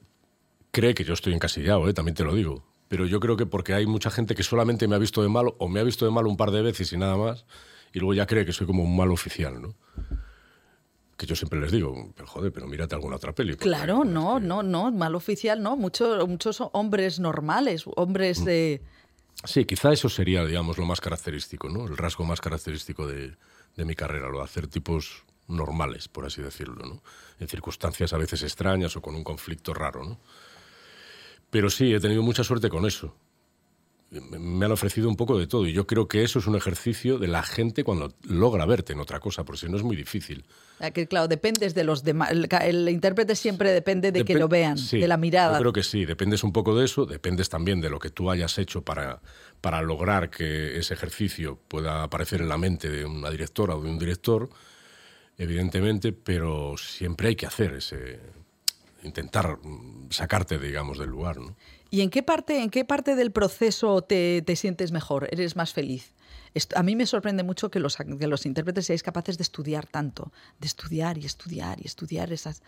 [0.71, 1.93] cree que yo estoy encasillado, ¿eh?
[1.93, 2.65] también te lo digo.
[2.89, 5.55] Pero yo creo que porque hay mucha gente que solamente me ha visto de malo
[5.59, 7.45] o me ha visto de malo un par de veces y nada más,
[7.93, 9.75] y luego ya cree que soy como un malo oficial, ¿no?
[11.19, 13.55] Que yo siempre les digo, pero joder, pero mírate alguna otra peli.
[13.57, 14.49] Claro, porque, no, este...
[14.49, 15.77] no, no, mal oficial, no.
[15.77, 18.81] Muchos, muchos hombres normales, hombres de.
[19.45, 21.87] Sí, quizá eso sería, digamos, lo más característico, ¿no?
[21.87, 23.37] El rasgo más característico de,
[23.77, 27.03] de mi carrera, lo de hacer tipos normales, por así decirlo, ¿no?
[27.41, 30.05] en circunstancias a veces extrañas o con un conflicto raro.
[30.05, 30.19] ¿no?
[31.51, 33.15] Pero sí, he tenido mucha suerte con eso.
[34.11, 37.19] Me han ofrecido un poco de todo y yo creo que eso es un ejercicio
[37.19, 40.45] de la gente cuando logra verte en otra cosa, porque si no es muy difícil.
[40.93, 42.31] Que, claro, dependes de los demás.
[42.31, 45.55] El, el, intérprete siempre depende de Dep que lo vean, sí, de la mirada.
[45.55, 48.31] Yo creo que sí, dependes un poco de eso, dependes también de lo que tú
[48.31, 49.21] hayas hecho para,
[49.61, 53.91] para lograr que ese ejercicio pueda aparecer en la mente de una directora o de
[53.91, 54.49] un director
[55.39, 58.21] evidentemente, pero siempre hay que hacer ese
[59.03, 59.59] intentar
[60.11, 61.55] sacarte, digamos, del lugar, ¿no?
[61.91, 65.29] ¿Y en qué parte, en qué parte del proceso te, te sientes mejor?
[65.31, 66.13] ¿Eres más feliz?
[66.55, 69.87] Esto, a mí me sorprende mucho que los, que los intérpretes seáis capaces de estudiar
[69.87, 72.63] tanto, de estudiar y estudiar y estudiar esas...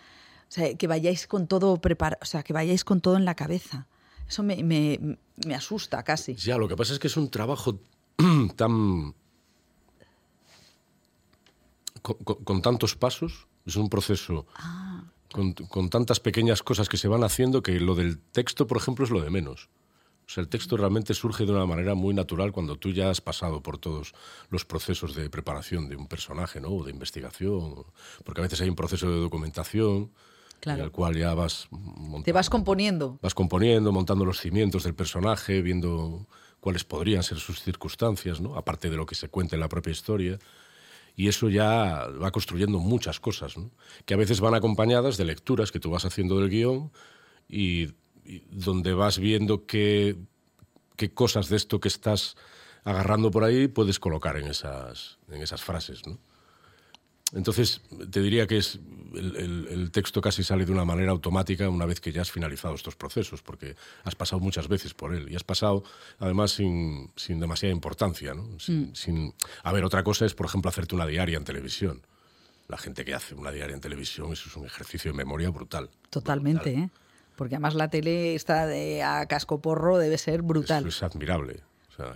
[0.49, 3.35] O sea, que vayáis con todo preparado, o sea, que vayáis con todo en la
[3.35, 3.89] cabeza.
[4.29, 6.37] Eso me, me, me asusta casi.
[6.37, 7.81] Ya, lo que pasa es que es un trabajo
[8.57, 9.13] tan
[12.03, 15.05] con, con, con, tantos pasos, es un proceso ah.
[15.33, 19.05] con, con, tantas pequeñas cosas que se van haciendo que lo del texto, por ejemplo,
[19.05, 19.69] es lo de menos.
[20.27, 23.21] O sea, el texto realmente surge de una manera muy natural cuando tú ya has
[23.21, 24.13] pasado por todos
[24.51, 26.71] los procesos de preparación de un personaje, ¿no?
[26.71, 27.85] O de investigación.
[28.25, 30.11] Porque a veces hay un proceso de documentación
[30.59, 30.81] claro.
[30.81, 31.69] en el cual ya vas...
[31.71, 33.21] Montando, Te vas componiendo.
[33.23, 36.27] Vas componiendo, montando los cimientos del personaje, viendo
[36.59, 38.57] cuáles podrían ser sus circunstancias, ¿no?
[38.57, 40.41] Aparte de lo que se cuenta en la propia historia
[41.17, 43.55] y eso ya va construyendo muchas cosas,
[44.05, 46.93] que a veces van acompañadas de lecturas que tú vas haciendo del guion
[47.49, 50.17] y, y donde vas viendo qué,
[50.97, 52.37] qué cosas de esto que estás
[52.85, 56.07] agarrando por ahí puedes colocar en esas, en esas frases.
[56.07, 56.19] ¿no?
[57.37, 58.81] Entonces, te diría que es
[59.15, 62.31] el, el- el texto casi sale de una manera automática una vez que ya has
[62.33, 65.85] finalizado estos procesos, porque has pasado muchas veces por él y has pasado,
[66.19, 68.35] además, sin, sin demasiada importancia.
[68.35, 68.59] ¿no?
[68.59, 72.03] Sin, sin- A ver, otra cosa es, por ejemplo, hacerte una diaria en televisión.
[72.69, 75.89] La gente que hace una diaria en televisión, eso es un ejercicio de memoria brutal.
[76.11, 76.91] Totalmente, ¿eh?
[77.37, 80.79] Porque además la tele está de, a casco porro debe ser brutal.
[80.87, 81.61] Eso es admirable.
[81.93, 82.15] O sea,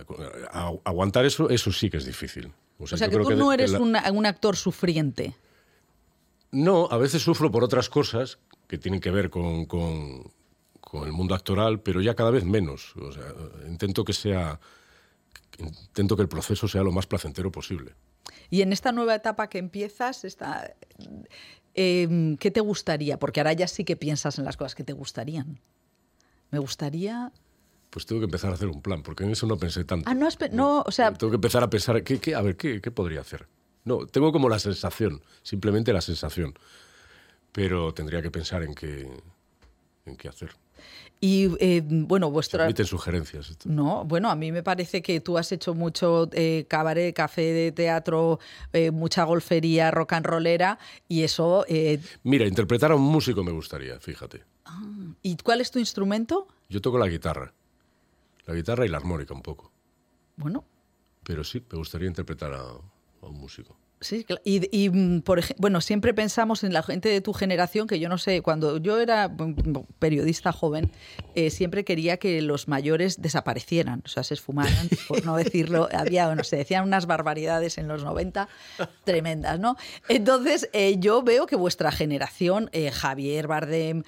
[0.51, 2.51] a- aguantar eso, eso sí que es difícil.
[2.83, 5.35] O sea que tú no eres la- un, un actor sufriente.
[6.51, 10.31] No, a veces sufro por otras cosas que tienen que ver con, con-
[10.79, 12.93] con el mundo actoral, pero ya cada vez menos.
[12.97, 13.23] O sea,
[13.67, 14.59] intento que sea.
[15.57, 17.93] Intento que el proceso sea lo más placentero posible.
[18.49, 20.73] Y en esta nueva etapa que empiezas, esta,
[21.75, 23.17] eh, ¿qué te gustaría?
[23.19, 25.59] Porque ahora ya sí que piensas en las cosas que te gustarían.
[26.49, 27.31] Me gustaría...
[27.91, 30.09] Pues tengo que empezar a hacer un plan, porque en eso no pensé tanto.
[30.09, 32.55] Ah, no, has no, o sea, Tengo que empezar a pensar, ¿qué, qué- a ver,
[32.55, 33.47] ¿qué, qué podría hacer?
[33.83, 36.53] No, tengo como la sensación, simplemente la sensación.
[37.51, 39.11] Pero tendría que pensar en qué,
[40.05, 40.51] en qué hacer.
[41.19, 42.63] y eh, bueno, vuestra...
[42.63, 43.49] admiten sugerencias.
[43.49, 43.67] esto.
[43.69, 47.71] No, bueno, a mí me parece que tú has hecho mucho eh, cabaret, café de
[47.73, 48.39] teatro,
[48.71, 51.65] eh, mucha golfería, rock and rollera, y eso...
[51.67, 54.43] eh, Mira, interpretar a un músico me gustaría, fíjate.
[55.21, 56.47] ¿Y cuál es tu instrumento?
[56.69, 57.53] Yo toco la guitarra.
[58.51, 59.71] La guitarra y la armónica un poco.
[60.35, 60.65] Bueno,
[61.23, 63.77] Pero sí, me gustaría interpretar a, a un músico.
[64.01, 67.85] Sí, y, y, mm, por ejemplo, bueno, siempre pensamos en la gente de tu generación,
[67.85, 69.53] que yo no sé, cuando yo era mm,
[69.99, 70.91] periodista joven,
[71.35, 76.33] eh, siempre quería que los mayores desaparecieran, o sea, se esfumaran, por no decirlo, había,
[76.33, 78.49] no sé, decían unas barbaridades en los 90
[79.03, 79.77] tremendas, ¿no?
[80.09, 84.01] Entonces, eh, yo veo que vuestra generación, eh, Javier Bardem,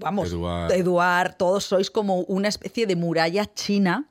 [0.00, 0.72] vamos, Eduard.
[0.72, 4.10] Eduard, todos sois como una especie de muralla china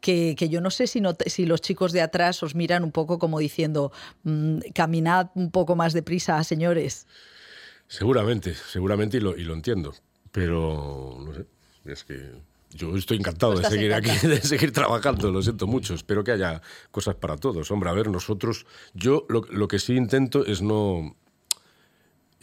[0.00, 2.92] que, que yo no sé si, no si los chicos de atrás os miran un
[2.92, 3.92] poco como diciendo,
[4.24, 7.06] mm, caminad un poco más deprisa, señores.
[7.88, 9.94] Seguramente, seguramente y lo, y lo entiendo.
[10.32, 11.46] Pero, no sé,
[11.84, 12.32] es que
[12.70, 15.94] yo estoy encantado de seguir aquí, de seguir trabajando, lo siento mucho.
[15.94, 17.70] Espero que haya cosas para todos.
[17.70, 21.14] Hombre, a ver, nosotros, yo lo, lo que sí intento es no,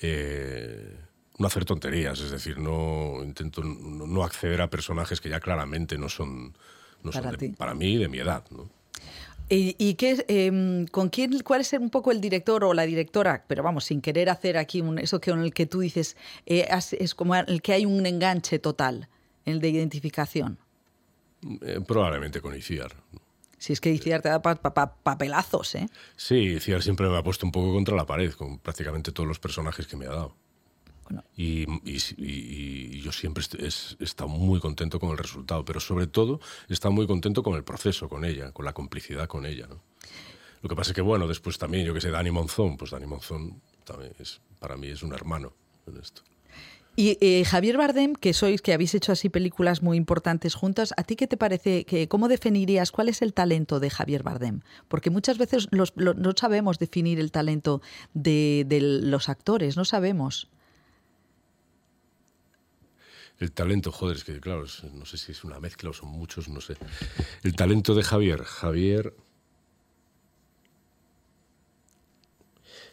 [0.02, 0.98] eh,
[1.38, 5.98] no hacer tonterías, es decir, no intento no, no acceder a personajes que ya claramente
[5.98, 6.56] no son,
[7.04, 8.44] no son Para de- para mí de mi edad.
[8.52, 8.70] ¿no?
[9.50, 13.44] ¿Y, y qué, em, con quién, cuál es un poco el director o la directora?
[13.48, 16.68] Pero vamos, sin querer hacer aquí un, eso que con el que tú dices, eh,
[17.00, 19.10] es como el que hay un enganche total,
[19.46, 20.58] el de identificación.
[21.62, 22.94] Eh, probablemente con Iciar.
[23.58, 24.56] Si es que Iciar te da pa-
[25.04, 25.88] papelazos, ¿eh?
[26.16, 29.40] Sí, Iciar siempre me ha puesto un poco contra la pared con prácticamente todos los
[29.40, 30.36] personajes que me ha dado.
[31.12, 35.66] Bueno, Y, y- y- y yo siempre es- he estado muy contento con el resultado,
[35.66, 39.28] pero sobre todo he estado muy contento con el proceso con ella, con la complicidad
[39.28, 39.68] con ella.
[39.68, 39.82] ¿no?
[40.62, 43.08] Lo que pasa es que, bueno, después también, yo que sé, Dani Monzón, pues Dani
[43.08, 45.54] Monzón también es, para mí es un hermano
[45.88, 46.22] en esto.
[46.96, 51.04] Y eh, Javier Bardem, que sois, que habéis hecho así películas muy importantes juntas, ¿a
[51.04, 51.86] ti qué te parece?
[51.86, 54.60] Que, ¿Cómo definirías cuál es el talento de Javier Bardem?
[54.90, 57.82] Porque muchas veces los- lo- no sabemos definir el talento
[58.14, 60.50] de, de los actores, no sabemos.
[63.42, 66.48] El talento, joder, es que claro, no sé si es una mezcla o son muchos,
[66.48, 66.78] no sé.
[67.42, 68.44] El talento de Javier.
[68.44, 69.16] Javier.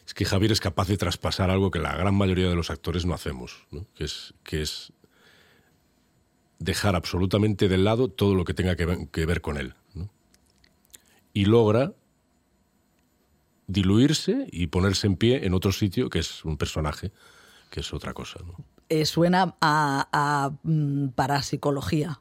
[0.07, 3.05] Es que Javier es capaz de traspasar algo que la gran mayoría de los actores
[3.05, 3.85] no hacemos, ¿no?
[3.93, 4.91] Que, es, que es
[6.57, 9.75] dejar absolutamente de lado todo lo que tenga que ver, con él.
[11.31, 11.93] Y logra
[13.67, 17.11] diluirse y ponerse en pie en otro sitio que es un personaje,
[17.69, 18.39] que es otra cosa.
[18.43, 18.78] ¿no?
[18.89, 22.19] Eh, suena a, a, mm, parapsicología.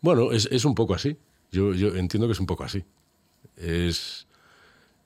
[0.00, 1.16] Bueno, es, es un poco así.
[1.52, 2.84] Yo, yo entiendo que es un poco así.
[3.56, 4.26] Es,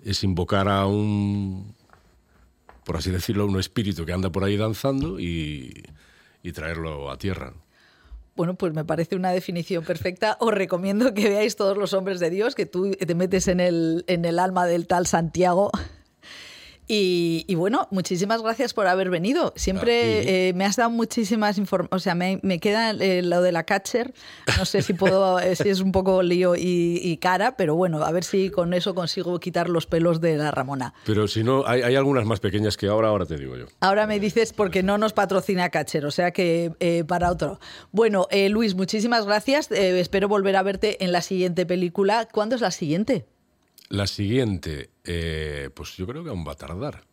[0.02, 1.74] es invocar a un,
[2.85, 5.85] por así decirlo, a un espíritu que anda por ahí danzando y,
[6.42, 7.52] y traerlo a tierra.
[8.37, 10.37] Bueno, pues me parece una definición perfecta.
[10.40, 14.04] Os recomiendo que veáis todos los hombres de Dios, que tú te metes en el,
[14.06, 15.70] en el alma del tal Santiago.
[16.88, 19.53] Y, y bueno, muchísimas gracias por haber venido.
[19.57, 21.96] Siempre eh, me has dado muchísimas informaciones.
[21.96, 24.14] O sea, me, me queda eh, lo de la catcher.
[24.59, 28.03] No sé si puedo, eh, si es un poco lío y, y cara, pero bueno,
[28.05, 30.94] a ver si con eso consigo quitar los pelos de la Ramona.
[31.05, 33.66] Pero si no, hay, hay algunas más pequeñas que ahora, ahora te digo yo.
[33.81, 37.59] Ahora me dices porque no nos patrocina Catcher, o sea que eh, para otro.
[37.92, 39.70] Bueno, eh, Luis, muchísimas gracias.
[39.70, 42.29] Espero volver a verte en la siguiente película.
[42.31, 43.27] ¿Cuándo es la siguiente?
[43.88, 47.05] La siguiente, eh, pues yo creo que aún va a tardar.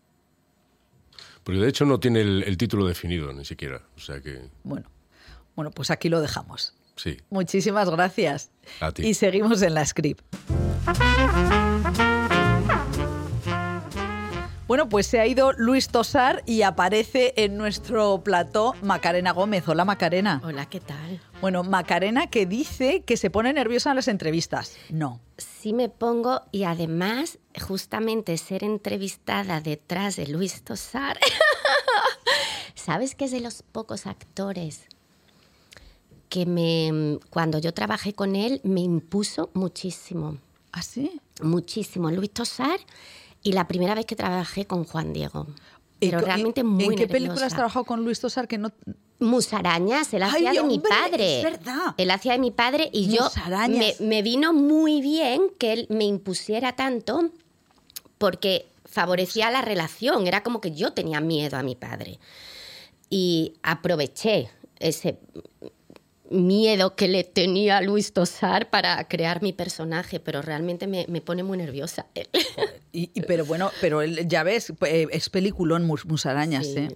[1.44, 3.82] Porque de hecho no tiene el, el título definido ni siquiera.
[3.96, 4.90] O sea que, Bueno,
[5.56, 6.74] bueno, pues aquí lo dejamos.
[6.96, 7.18] sí.
[7.30, 8.50] Muchísimas gracias.
[8.80, 9.06] A ti.
[9.08, 10.24] Y seguimos en la script.
[14.74, 19.68] Bueno, pues se ha ido Luis Tosar y aparece en nuestro plató Macarena Gómez.
[19.68, 20.42] Hola Macarena.
[20.44, 21.22] Hola, ¿qué tal?
[21.42, 24.76] Bueno, Macarena que dice que se pone nerviosa en las entrevistas.
[24.90, 25.20] No.
[25.38, 31.20] Sí me pongo y además justamente ser entrevistada detrás de Luis Tosar.
[32.74, 34.88] ¿Sabes que es de los pocos actores
[36.30, 40.40] que me, cuando yo trabajé con él me impuso muchísimo?
[40.72, 41.22] ¿Ah, sí?
[41.44, 42.10] Muchísimo.
[42.10, 42.80] Luis Tosar
[43.44, 45.48] y la primera vez que trabajé con Juan Diego.
[46.00, 48.72] Pero ¿En- realmente en- muy ¿En qué película has trabajado con Luis Tosar que no
[49.20, 51.38] Musarañas, él hacía de mi padre.
[51.38, 51.94] es verdad.
[51.98, 53.30] Él hacía de mi padre y yo
[53.70, 57.30] me, me vino muy bien que él me impusiera tanto
[58.18, 60.28] porque favorecía la relación.
[60.28, 62.20] Era como que yo tenía miedo a mi padre.
[63.10, 65.18] Y aproveché ese
[66.34, 71.22] miedo que le tenía a Luis Tosar para crear mi personaje, pero realmente me, me
[71.22, 72.08] pone muy nerviosa.
[72.16, 72.28] él.
[72.92, 76.88] Y, y- pero bueno, pero él, ya ves, eh, es peliculón Mus- Musarañas, Sí, ¿eh?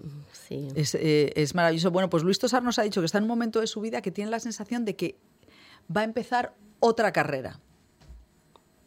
[0.47, 0.67] sí.
[0.75, 1.91] Es, eh, es maravilloso.
[1.91, 4.01] Bueno, pues Luis Tosar nos ha dicho que está en un momento de su vida
[4.01, 5.15] que tiene la sensación de que
[5.95, 7.59] va a empezar otra carrera.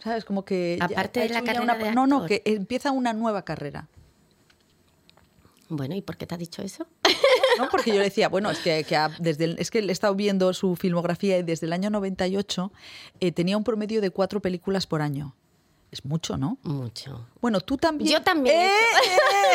[0.03, 0.25] ¿Sabes?
[0.25, 0.79] Como que...
[0.81, 3.89] Aparte de la carrera una- de No, no, que empieza una nueva carrera.
[5.71, 6.87] Bueno, ¿y por qué te ha dicho eso?
[7.59, 7.69] ¿no?
[7.71, 10.15] Porque yo le decía, bueno, es que, que ha- desde el- es que he estado
[10.15, 12.73] viendo su filmografía y desde el año 98
[13.21, 15.35] eh, tenía un promedio de cuatro películas por año.
[15.91, 16.59] Es mucho, ¿no?
[16.63, 17.27] Mucho.
[17.41, 18.11] Bueno, tú también.
[18.13, 18.71] Yo también he ¡Eh!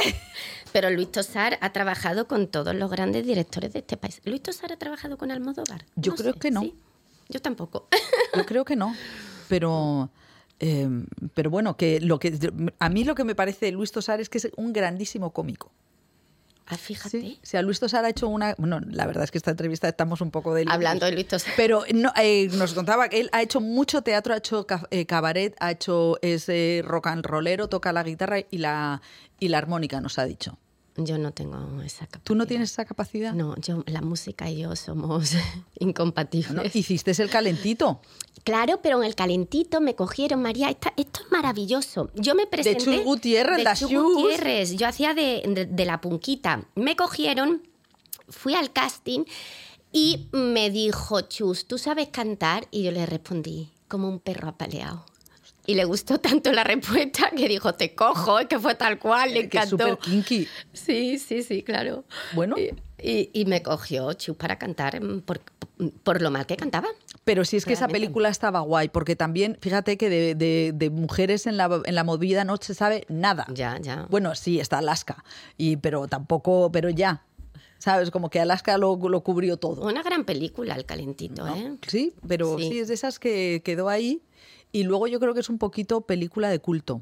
[0.08, 0.18] hecho.
[0.74, 4.22] Pero Luis Tosar ha trabajado con todos los grandes directores de este país.
[4.26, 5.86] ¿Luis Tosar ha trabajado con Almodóvar?
[5.96, 6.62] Yo creo que no.
[6.62, 6.76] ¿sí?
[7.30, 7.88] Yo tampoco.
[8.36, 8.94] Yo creo que no.
[9.48, 10.10] Pero.
[10.60, 10.90] eh,
[11.34, 12.38] pero bueno, que lo que
[12.80, 15.72] a mí lo que me parece Luis Tosar es que es un grandísimo cómico.
[16.68, 17.22] Ah, fíjate.
[17.22, 17.40] Sí.
[17.42, 18.56] O sea, Luis Tosar ha hecho una.
[18.58, 20.66] Bueno, la verdad es que esta entrevista estamos un poco de.
[20.68, 21.54] Hablando de Luis Tosar.
[21.56, 25.56] Pero no, eh, nos contaba que él ha hecho mucho teatro, ha hecho eh, cabaret,
[25.60, 29.02] ha hecho ese rock and rollero, toca la guitarra y la,
[29.40, 30.58] y la armónica, nos ha dicho.
[30.98, 32.24] Yo no tengo esa capacidad.
[32.24, 33.34] ¿Tú no tienes esa capacidad?
[33.34, 35.32] No, yo, la música y yo somos
[35.80, 36.52] incompatibles.
[36.54, 38.00] No, hiciste el calentito.
[38.44, 42.10] Claro, pero en el calentito me cogieron, María, esta- esto es maravilloso.
[42.16, 42.80] Yo me presenté...
[42.98, 44.04] Chus Gutiérrez, de las Chus Chus.
[44.14, 46.66] Gutiérrez, yo hacía de, de- de la punquita.
[46.76, 47.62] Me cogieron,
[48.30, 49.26] fui al casting
[49.92, 52.68] y me dijo, Chus, ¿tú sabes cantar?
[52.72, 55.06] Y yo le respondí, como un perro apaleado.
[55.68, 59.34] Y le gustó tanto la respuesta que dijo, te cojo, es que fue tal cual,
[59.34, 59.98] le Eh, Que encantó.
[60.00, 60.48] kinky.
[60.74, 62.06] Sí, sí, sí, claro.
[62.34, 62.56] Bueno.
[62.58, 65.42] Y, y- y me cogió Chus para cantar por,
[66.04, 66.88] por lo mal que cantaba.
[67.24, 70.90] Pero sí es que esa película estaba guay, porque también, fíjate que de, de- de
[70.92, 73.48] mujeres en la, en la movida no se sabe nada.
[73.52, 74.06] Ya, ya.
[74.10, 75.24] Bueno, sí, está Alaska,
[75.58, 77.24] y, pero tampoco, pero ya.
[77.78, 78.10] ¿Sabes?
[78.10, 79.82] Como que Alaska lo, lo cubrió todo.
[79.86, 81.76] Una gran película, El Calentito, ¿eh?
[81.88, 82.70] Sí, pero sí.
[82.70, 82.80] Sí.
[82.80, 84.22] es de esas que quedó ahí.
[84.76, 87.02] Y luego yo creo que es un poquito película de culto.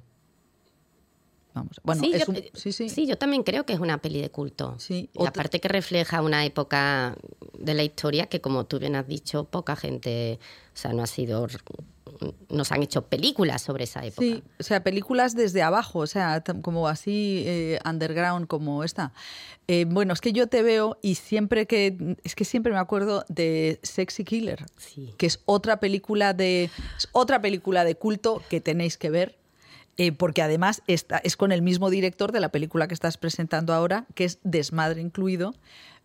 [1.55, 3.07] Vamos, bueno, sí, es yo, un- sí, sí.
[3.07, 4.75] yo también creo que es una peli de culto.
[4.79, 7.15] Sí, Y otra- aparte que refleja una época
[7.57, 10.39] de la historia que, como tú bien has dicho, poca gente,
[10.73, 11.47] o sea, no ha sido,
[12.49, 14.21] nos han hecho películas sobre esa época.
[14.21, 19.13] Sí, o sea, películas desde abajo, o sea, como así eh, underground como esta.
[19.67, 23.23] Eh, bueno, es que yo te veo y siempre que, es que siempre me acuerdo
[23.29, 25.13] de Sexy Killer, Sí.
[25.17, 26.65] que es otra película de,
[26.97, 29.37] es otra película de culto que tenéis que ver.
[29.97, 33.73] eh, porque además está, es con el mismo director de la película que estás presentando
[33.73, 35.53] ahora, que es Desmadre incluido,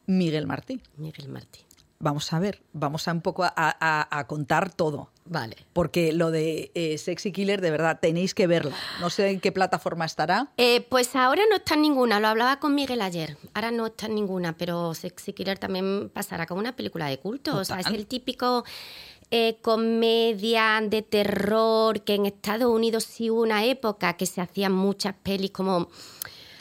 [0.06, 0.80] Miguel Martí.
[0.98, 1.64] Miguel Martín.
[2.00, 5.10] Vamos a ver, vamos a un poco a- a- a contar todo.
[5.24, 5.56] Vale.
[5.72, 8.74] Porque lo de eh, Sexy Killer, de verdad, tenéis que verla.
[9.00, 10.52] No sé en qué plataforma estará.
[10.56, 13.36] Eh, pues ahora no está en ninguna, lo hablaba con Miguel ayer.
[13.52, 17.56] Ahora no está en ninguna, pero Sexy Killer también pasará como una película de culto.
[17.56, 18.64] O sea, es el típico
[19.32, 24.72] eh, comedia de terror que en Estados Unidos sí hubo una época que se hacían
[24.72, 25.88] muchas pelis como.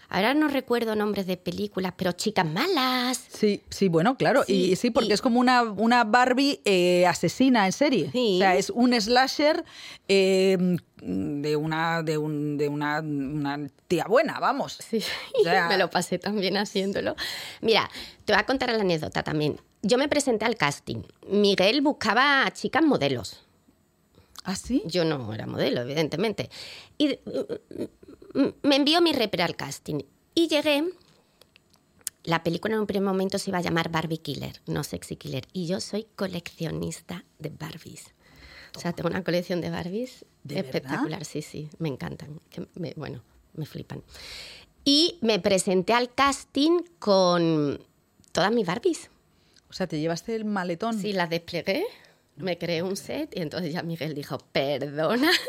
[0.09, 3.21] Ahora no recuerdo nombres de películas, pero chicas malas.
[3.29, 4.43] Sí, sí, bueno, claro.
[4.47, 8.09] y Sí, sí, porque y- es como una, una Barbie eh, asesina en serie.
[8.13, 8.35] Sí.
[8.35, 9.65] O sea, es un slasher
[10.07, 10.57] eh,
[11.01, 14.77] de una, de un, de una, una tía buena, vamos.
[14.89, 15.03] Sí,
[15.39, 17.15] O sea- me lo pasé también haciéndolo.
[17.61, 17.89] Mira,
[18.23, 19.59] te voy a contar la anécdota también.
[19.81, 21.03] Yo me presenté al casting.
[21.29, 23.41] Miguel buscaba a chicas modelos.
[24.45, 24.81] ¿Ah, sí?
[24.85, 26.49] Yo no era modelo, evidentemente.
[26.97, 27.19] Y
[28.63, 29.99] me envió mi repre al casting.
[30.35, 30.83] Y llegué.
[32.23, 35.47] La película en un primer momento se iba a llamar Barbie Killer, no Sexy Killer.
[35.53, 38.13] Y yo soy coleccionista de Barbies.
[38.75, 42.39] O sea, tengo una colección de Barbies ¿De espectacular, sí, sí, me encantan.
[42.49, 43.23] Que me- bueno,
[43.53, 44.03] me flipan.
[44.83, 47.81] Y me presenté al casting con
[48.33, 49.09] todas mis Barbies.
[49.69, 50.99] O sea, te llevaste el maletón.
[50.99, 51.85] Sí, las desplegué,
[52.35, 55.31] me creé un set y entonces ya Miguel dijo, perdona.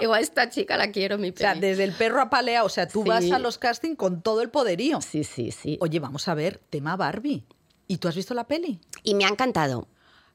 [0.00, 1.60] Igual esta chica la quiero, mi O sea, peli.
[1.68, 3.08] desde el perro apaleado, o sea, tú Sí.
[3.08, 5.00] vas a los castings con todo el poderío.
[5.00, 5.78] Sí, sí, sí.
[5.80, 7.44] Oye, vamos a ver, tema Barbie.
[7.86, 8.80] ¿Y tú has visto la peli?
[9.02, 9.88] Y me ha encantado.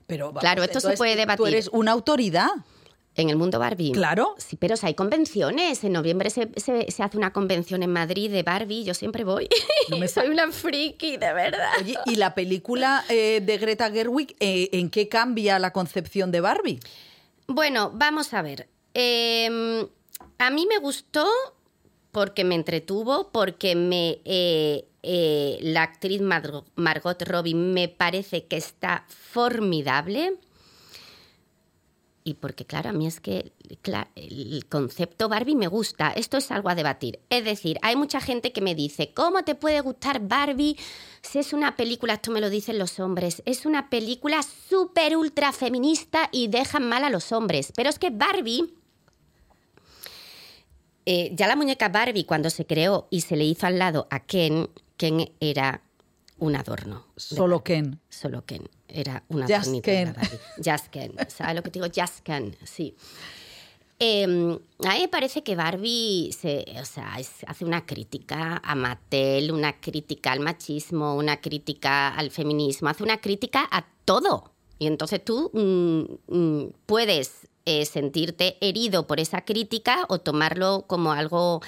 [0.08, 1.38] Pero vamos, Claro, esto se puede debatir.
[1.38, 2.50] Tú eres una autoridad.
[3.16, 3.92] En el mundo Barbie.
[3.92, 4.36] Claro.
[4.38, 5.84] Sí, pero o sea, hay convenciones.
[5.84, 8.86] En noviembre se, se- se hace una convención en Madrid de Barbie.
[8.86, 9.50] Yo siempre voy.
[9.90, 11.70] No me Soy una friki, de verdad.
[11.82, 16.40] Oye, ¿y la película eh, de Greta Gerwig, eh, en qué cambia la concepción de
[16.40, 16.80] Barbie?
[17.48, 18.70] Bueno, vamos a ver.
[19.02, 19.88] Eh,
[20.40, 21.26] a mí me gustó
[22.12, 28.58] porque me entretuvo, porque me eh, eh, la actriz Mar- Margot Robbie me parece que
[28.58, 30.34] está formidable.
[32.26, 33.54] Y porque, claro, a mí es que
[34.16, 36.12] el concepto Barbie me gusta.
[36.12, 37.20] Esto es algo a debatir.
[37.30, 40.78] Es decir, hay mucha gente que me dice, ¿cómo te puede gustar Barbie
[41.22, 45.54] si es una película, esto me lo dicen los hombres, es una película súper ultra
[45.54, 47.72] feminista y dejan mal a los hombres?
[47.76, 48.74] Pero es que Barbie,
[51.12, 54.20] eh, ya la muñeca Barbie cuando se creó y se le hizo al lado a
[54.20, 55.82] Ken, Ken era
[56.38, 57.06] un adorno.
[57.18, 58.00] Solo Ken.
[58.10, 58.70] Solo Ken.
[58.88, 60.16] Era una Just adornito de Ken.
[60.64, 61.14] Just Ken.
[61.28, 61.92] ¿Sabes lo que te digo?
[61.94, 62.96] Just Ken, sí.
[64.02, 68.74] Eh, a mí me parece que Barbie se, o sea, es- hace una crítica a
[68.76, 74.54] Mattel, una crítica al machismo, una crítica al feminismo, hace una crítica a todo.
[74.78, 81.12] Y entonces tú mm, mm, puedes eh, sentirte herido por esa crítica o tomarlo como
[81.12, 81.62] algo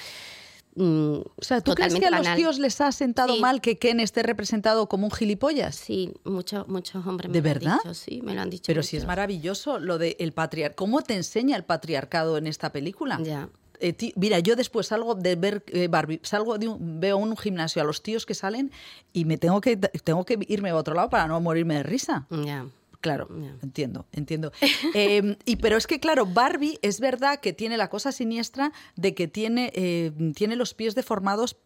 [0.74, 3.40] mm, O sea, ¿tú crees que a los tíos les ha sentado Sí.
[3.40, 5.76] mal que Ken esté representado como un gilipollas?
[5.76, 7.76] Sí, muchos muchos hombres me ¿De lo han verdad?
[7.84, 8.64] dicho, sí, me lo han dicho.
[8.66, 10.76] Pero si es maravilloso lo de el patriarcado.
[10.76, 13.20] ¿Cómo te enseña el patriarcado en esta película?
[13.22, 13.48] Ya.
[13.84, 17.82] Eh, mira, yo después salgo de ver eh, Barbie, salgo de un, veo un gimnasio
[17.82, 18.70] a los tíos que salen
[19.12, 22.26] y me tengo que tengo que irme a otro lado para no morirme de risa.
[22.30, 22.64] Ya.
[23.02, 23.28] Claro,
[23.62, 24.50] entiendo, entiendo.
[24.94, 29.14] Eh, y pero es que claro, Barbie es verdad que tiene la cosa siniestra de
[29.14, 31.56] que tiene eh, tiene los pies deformados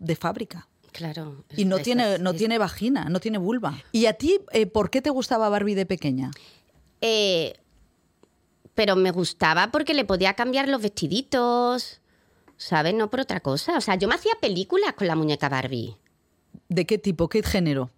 [0.00, 0.68] de fábrica.
[0.90, 1.44] Claro.
[1.56, 3.80] Y no tiene, es- no es- tiene vagina, no tiene vulva.
[3.92, 6.30] ¿Y a ti eh, por qué te gustaba Barbie de pequeña?
[7.00, 7.54] Eh,
[8.74, 12.00] pero me gustaba porque le podía cambiar los vestiditos,
[12.56, 12.94] ¿sabes?
[12.94, 13.76] No por otra cosa.
[13.76, 15.96] O sea, yo me hacía películas con la muñeca Barbie.
[16.68, 17.28] ¿De qué tipo?
[17.28, 17.90] ¿Qué género?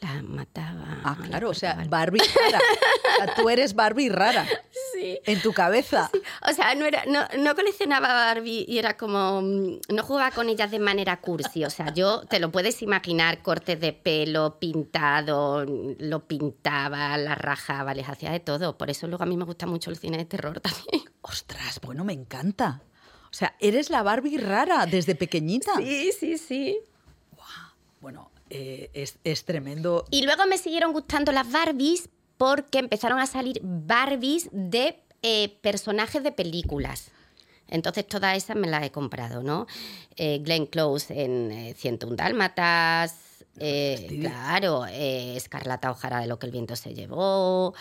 [0.00, 1.00] La mataba.
[1.02, 2.58] Ah, la claro, o sea, Barbie rara.
[2.58, 4.46] O sea, tú eres Barbie rara.
[4.94, 5.18] Sí.
[5.24, 6.08] En tu cabeza.
[6.48, 9.42] O sea, no, era, no, no coleccionaba Barbie y era como.
[9.42, 11.64] mm, No jugaba con ellas de manera cursi.
[11.64, 17.92] O sea, yo te lo puedes imaginar: cortes de pelo, pintado, lo pintaba, la rajaba,
[17.92, 18.78] les hacía de todo.
[18.78, 21.02] Por eso luego a mí me gusta mucho el cine de terror también.
[21.22, 22.82] Ostras, bueno, me encanta.
[23.30, 25.72] O sea, eres la Barbie rara desde pequeñita.
[25.76, 26.78] Sí, sí, sí.
[28.00, 30.04] Bueno, eh, es, es tremendo.
[30.10, 36.22] Y luego me siguieron gustando las Barbies porque empezaron a salir Barbies de eh, personajes
[36.22, 37.10] de películas.
[37.68, 39.66] Entonces todas esas me las he comprado, ¿no?
[40.16, 43.14] Eh, Glenn Close en eh, 101 Dálmatas,
[43.58, 47.74] eh, claro, Escarlata O'Hara de lo que el viento se llevó.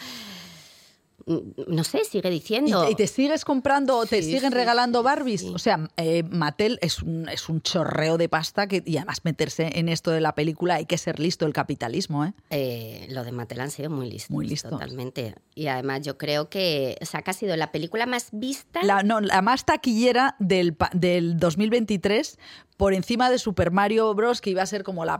[1.68, 2.90] No sé, sigue ¿Y, diciendo.
[2.90, 5.42] y te sigues comprando o te Sí, siguen sí, regalando sí, Barbies?
[5.42, 5.52] sí.
[5.54, 9.72] O sea, eh, Mattel es un, es un chorreo de pasta que, y además meterse
[9.78, 12.34] en esto de la película hay que ser listo, el capitalismo, ¿eh?
[12.50, 14.32] Eh, lo de Mattel han sido muy listos.
[14.32, 14.72] Muy listos.
[14.72, 15.36] Totalmente.
[15.54, 18.82] Y además yo creo que, o sea, que ha sido la película más vista.
[18.84, 22.38] La, no, la más taquillera del, del 2023,
[22.78, 25.20] por encima de Super Mario Bros., que iba a ser como la,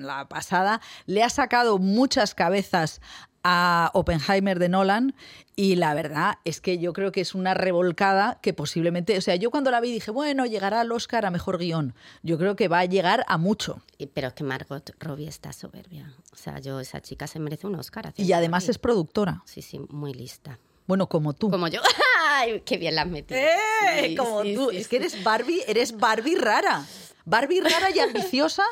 [0.00, 3.00] la pasada, le ha sacado muchas cabezas
[3.44, 5.14] a Oppenheimer de Nolan
[5.56, 9.34] y la verdad es que yo creo que es una revolcada que posiblemente, o sea,
[9.36, 11.94] yo cuando la vi dije, bueno, llegará al Oscar a Mejor Guión.
[12.22, 13.82] Yo creo que va a llegar a mucho.
[14.14, 16.12] Pero es que Margot Robbie está soberbia.
[16.32, 18.12] O sea, yo, esa chica se merece un Oscar.
[18.16, 19.42] Y además es productora.
[19.46, 20.58] Sí, sí, muy lista.
[20.86, 21.50] Bueno, como tú.
[21.50, 21.80] Como yo.
[22.30, 23.40] ¡Ay, qué bien la has metido!
[23.40, 24.08] ¡Eh!
[24.08, 24.70] Sí, como sí, tú.
[24.70, 26.84] sí, es que eres Barbie, eres Barbie rara.
[27.24, 28.62] Barbie rara y ambiciosa.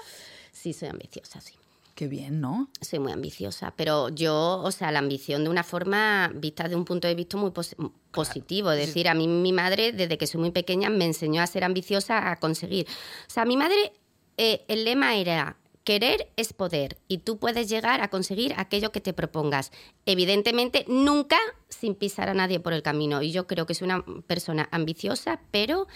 [0.52, 1.54] Sí, soy ambiciosa, sí.
[1.96, 2.68] Qué bien, ¿no?
[2.82, 6.84] Soy muy ambiciosa, pero yo, o sea, la ambición de una forma vista de un
[6.84, 7.74] punto de vista muy pos-
[8.10, 8.70] positivo.
[8.70, 11.64] Es decir, a mí mi madre, desde que soy muy pequeña, me enseñó a ser
[11.64, 12.86] ambiciosa, a conseguir.
[13.26, 13.94] O sea, mi madre,
[14.36, 19.00] eh, el lema era, querer es poder y tú puedes llegar a conseguir aquello que
[19.00, 19.72] te propongas.
[20.04, 21.38] Evidentemente, nunca
[21.70, 23.22] sin pisar a nadie por el camino.
[23.22, 25.86] Y yo creo que soy una persona ambiciosa, pero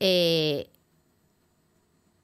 [0.00, 0.68] eh,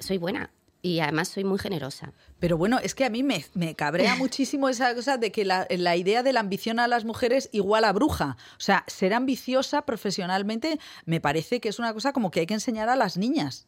[0.00, 0.50] soy buena
[0.82, 2.12] y además soy muy generosa.
[2.38, 5.66] Pero bueno, es que a mí me, me cabrea muchísimo esa cosa de que la,
[5.70, 8.36] la idea de la ambición a las mujeres igual a bruja.
[8.56, 12.54] O sea, ser ambiciosa profesionalmente me parece que es una cosa como que hay que
[12.54, 13.66] enseñar a las niñas,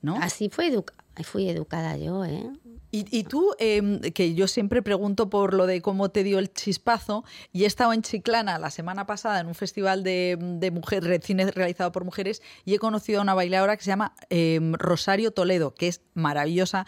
[0.00, 0.16] ¿no?
[0.16, 1.01] Así fue educada.
[1.14, 2.50] Ahí fui educada yo, ¿eh?
[2.94, 6.52] Y, y tú, eh, que yo siempre pregunto por lo de cómo te dio el
[6.52, 11.20] chispazo, y he estado en Chiclana la semana pasada en un festival de, de mujer,
[11.22, 15.30] cine realizado por mujeres y he conocido a una bailadora que se llama eh, Rosario
[15.30, 16.86] Toledo, que es maravillosa.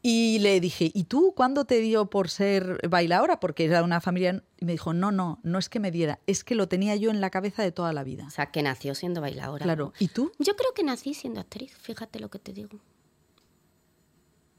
[0.00, 3.38] Y le dije, ¿y tú cuándo te dio por ser bailadora?
[3.38, 4.42] Porque era de una familia.
[4.58, 7.10] Y me dijo, no, no, no es que me diera, es que lo tenía yo
[7.10, 8.24] en la cabeza de toda la vida.
[8.26, 9.64] O sea, que nació siendo bailadora.
[9.64, 9.92] Claro.
[9.98, 10.32] ¿Y tú?
[10.38, 12.80] Yo creo que nací siendo actriz, fíjate lo que te digo.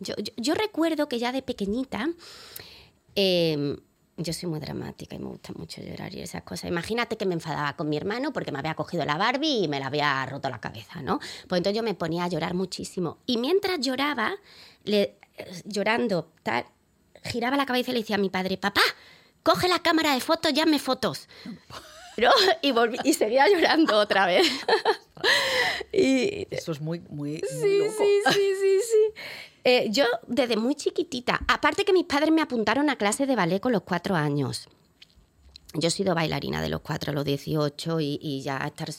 [0.03, 2.09] Yo, yo, recuerdo que ya de pequeñita,
[3.15, 3.77] eh,
[4.17, 6.69] yo soy muy dramática y me gusta mucho llorar y esas cosas.
[6.69, 9.79] Imagínate que me enfadaba con mi hermano porque me había cogido la Barbie y me
[9.79, 11.19] la había roto la cabeza, ¿no?
[11.47, 13.17] Pues entonces yo me ponía a llorar muchísimo.
[13.25, 14.35] Y mientras lloraba,
[15.65, 16.65] llorando, tal,
[17.23, 18.81] giraba la cabeza y le decía a mi padre, papá,
[19.41, 21.27] coge la cámara de fotos y hazme fotos.
[22.17, 22.31] ¿No?
[22.61, 24.47] Y, volví, y seguía llorando otra vez.
[25.93, 27.93] y, Eso es muy, muy, muy Sí, loco.
[27.97, 29.21] sí, sí, sí, sí.
[29.65, 33.59] Eh, yo desde muy chiquitita, aparte que mis padres me apuntaron a clase de ballet
[33.61, 34.67] con los cuatro años.
[35.75, 38.89] Yo he sido bailarina de los cuatro a los 18 y, y ya estar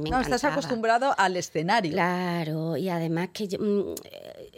[0.00, 1.92] me No, estás acostumbrado al escenario.
[1.92, 3.94] Claro, y además que yo, mm,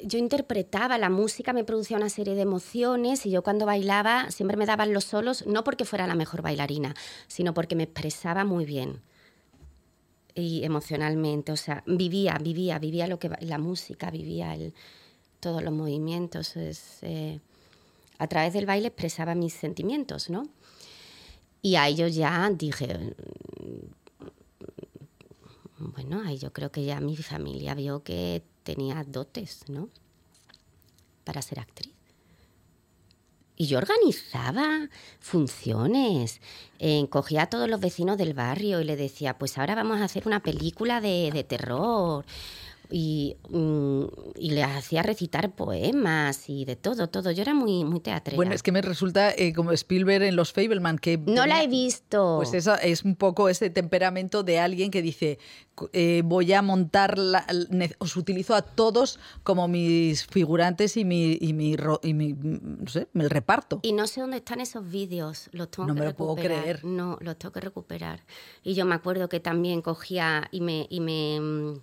[0.05, 4.57] yo interpretaba la música, me producía una serie de emociones y yo cuando bailaba siempre
[4.57, 6.95] me daban los solos, no porque fuera la mejor bailarina,
[7.29, 9.03] sino porque me expresaba muy bien
[10.35, 14.75] y emocionalmente, o sea, vivía, vivía, vivía lo que la música, vivía el,
[15.41, 16.55] todos los movimientos.
[16.57, 17.41] eh,
[18.19, 20.47] a través del baile expresaba mis sentimientos, ¿no?
[21.63, 23.15] Y a ellos ya dije,
[25.79, 28.43] bueno, ahí yo creo que ya mi familia vio que
[28.75, 29.89] tenía dotes, ¿no?
[31.25, 31.95] Para ser actriz.
[33.57, 36.41] Y yo organizaba funciones,
[36.79, 40.05] eh, cogía a todos los vecinos del barrio y le decía, pues ahora vamos a
[40.05, 42.25] hacer una película de, de terror.
[42.91, 44.05] Y, mm,
[44.37, 47.31] y le hacía recitar poemas y de todo, todo.
[47.31, 48.37] Yo era muy, muy teatrera.
[48.37, 51.17] Bueno, es que me resulta eh, como Spielberg en Los Fableman, que...
[51.19, 52.37] no la he visto.
[52.39, 55.39] Pues eso es un poco ese temperamento de alguien que dice,
[55.93, 57.47] eh, voy a montar, la-
[57.99, 63.09] os utilizo a todos como mis figurantes y mi, y mi, y mi, no sé,
[63.15, 63.79] el reparto.
[63.83, 66.63] Y no sé dónde están esos vídeos, los tengo No que me lo puedo recuperar.
[66.63, 66.85] creer.
[66.85, 68.25] No, los tengo que recuperar.
[68.65, 71.81] Y yo me acuerdo que también cogía y me, y me mm,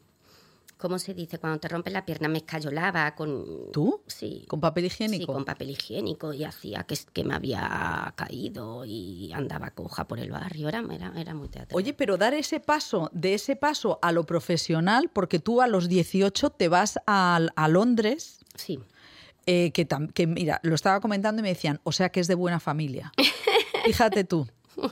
[0.77, 1.37] ¿cómo se dice?
[1.39, 3.71] Cuando te rompes la pierna me escayolaba con...
[3.73, 4.01] ¿Tú?
[4.07, 4.45] Sí.
[4.47, 5.33] ¿Con papel Sí, higiénico?
[5.33, 10.31] con papel higiénico y hacía que, que me había caído y andaba coja por el
[10.31, 10.69] barrio.
[10.69, 11.75] Era, era, era muy teatral.
[11.75, 15.89] Oye, pero dar ese paso, de ese paso a lo profesional, porque tú a los
[15.89, 18.79] 18 te vas a, a Londres, Sí.
[19.45, 22.27] eh, que, tam- que mira, lo estaba comentando y me decían, o sea que es
[22.27, 23.11] de buena familia.
[23.85, 24.47] Fíjate tú.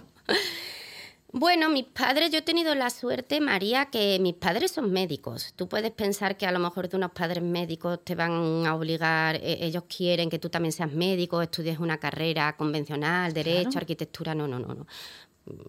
[1.38, 5.52] Bueno, mis padres, yo he tenido la suerte, María, que mis padres son médicos.
[5.58, 9.36] Tú puedes pensar que a lo mejor de unos padres médicos te van a obligar,
[9.36, 13.80] eh, ellos quieren que tú también seas médico, estudies una carrera convencional, derecho, Claro.
[13.80, 14.34] arquitectura.
[14.34, 14.88] No, no, no, no.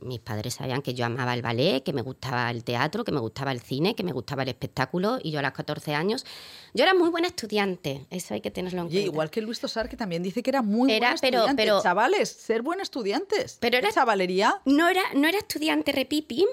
[0.00, 3.20] Mis padres sabían que yo amaba el ballet, que me gustaba el teatro, que me
[3.20, 5.18] gustaba el cine, que me gustaba el espectáculo.
[5.22, 6.24] Y yo a los 14 años,
[6.72, 8.06] yo era muy buena estudiante.
[8.08, 9.12] Eso hay que tenerlo en Oye, cuenta.
[9.12, 11.62] igual que Luis Tosar, que también dice que era muy Era, buen pero- estudiante.
[11.62, 13.58] pero- Chavales, ser buen estudiantes.
[13.60, 14.62] Pero era- Chavalería.
[14.64, 16.46] No era, no era estudiante repipi.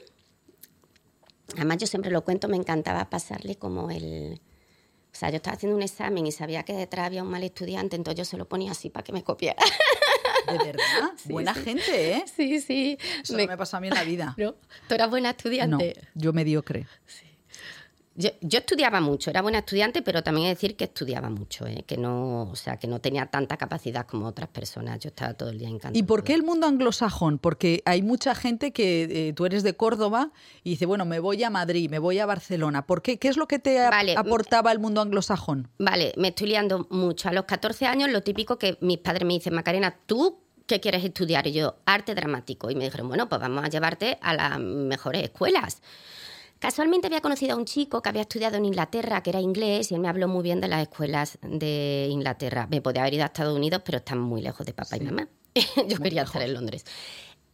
[1.56, 4.42] Además, yo siempre lo cuento, me encantaba pasarle como el...
[5.14, 7.96] O sea, yo estaba haciendo un examen y sabía que detrás había un mal estudiante,
[7.96, 9.62] entonces yo se lo ponía así para que me copiara.
[10.48, 11.12] De verdad.
[11.26, 12.26] Buena gente, ¿eh?
[12.36, 12.98] Sí, sí.
[13.22, 14.34] Eso no me pasó a mí en la vida.
[14.38, 14.56] ¿No?
[14.88, 15.96] ¿Tú eras buena No, estudiante?
[16.16, 16.86] yo mediocre.
[18.16, 21.84] Yo, yo estudiaba mucho, era buena estudiante, pero también de decir que estudiaba mucho, ¿eh?
[21.88, 25.00] que no, o sea, que no tenía tanta capacidad como otras personas.
[25.00, 25.98] Yo estaba todo el día encantado.
[25.98, 27.40] ¿Y por qué el mundo anglosajón?
[27.40, 30.32] Porque hay mucha gente que eh, tú eres de Córdoba
[30.64, 32.86] y dice, bueno, me voy a Madrid, me voy a Barcelona.
[32.86, 33.18] ¿Por qué?
[33.18, 34.16] ¿Qué es lo que te Vale.
[34.16, 35.70] aportaba el mundo anglosajón?
[35.80, 37.30] Vale, me estoy liando mucho.
[37.30, 41.04] A los 14 años, lo típico que mis padres me dicen, Macarena, ¿tú qué quieres
[41.04, 41.48] estudiar?
[41.48, 42.70] Y yo, arte dramático.
[42.70, 45.82] Y me dijeron, bueno, pues vamos a llevarte a las mejores escuelas.
[46.64, 49.96] Casualmente había conocido a un chico que había estudiado en Inglaterra, que era inglés, y
[49.96, 52.68] él me habló muy bien de las escuelas de Inglaterra.
[52.72, 55.28] Me podía haber ido a Estados Unidos, pero están muy lejos de papá y mamá.
[55.90, 56.86] Yo quería estar en Londres.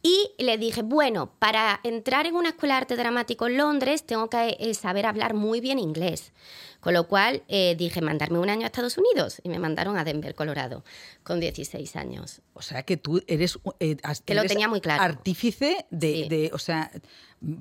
[0.02, 4.30] Y le dije, bueno, para entrar en una escuela de arte dramático en Londres tengo
[4.30, 6.32] que eh, saber hablar muy bien inglés.
[6.80, 9.42] Con lo cual eh, dije, mandarme un año a Estados Unidos.
[9.44, 10.86] Y me mandaron a Denver, Colorado,
[11.24, 12.42] con 16 años.
[12.54, 15.04] O sea que tú eres, eh, Que lo eres tenía muy claro.
[15.04, 16.30] artífice de, Sí.
[16.30, 16.90] de- o sea,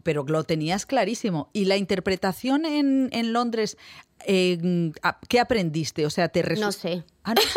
[0.05, 1.51] pero lo tenías clarísimo.
[1.53, 3.77] ¿Y la interpretación en, en Londres,
[4.25, 4.93] eh,
[5.29, 6.07] qué aprendiste?
[6.07, 7.03] O sea, te No sé.
[7.25, 7.41] Ah, no.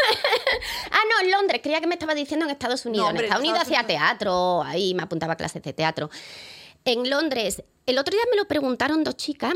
[1.22, 1.62] Ah, en Londres.
[1.64, 3.06] Creía que me estaba diciendo en Estados Unidos.
[3.06, 4.64] No, hombre, en Estados Unidos hacía teatro.
[4.64, 6.10] Ahí me apuntaba a clases de teatro.
[6.84, 9.54] En Londres, el otro día me lo preguntaron dos chicas,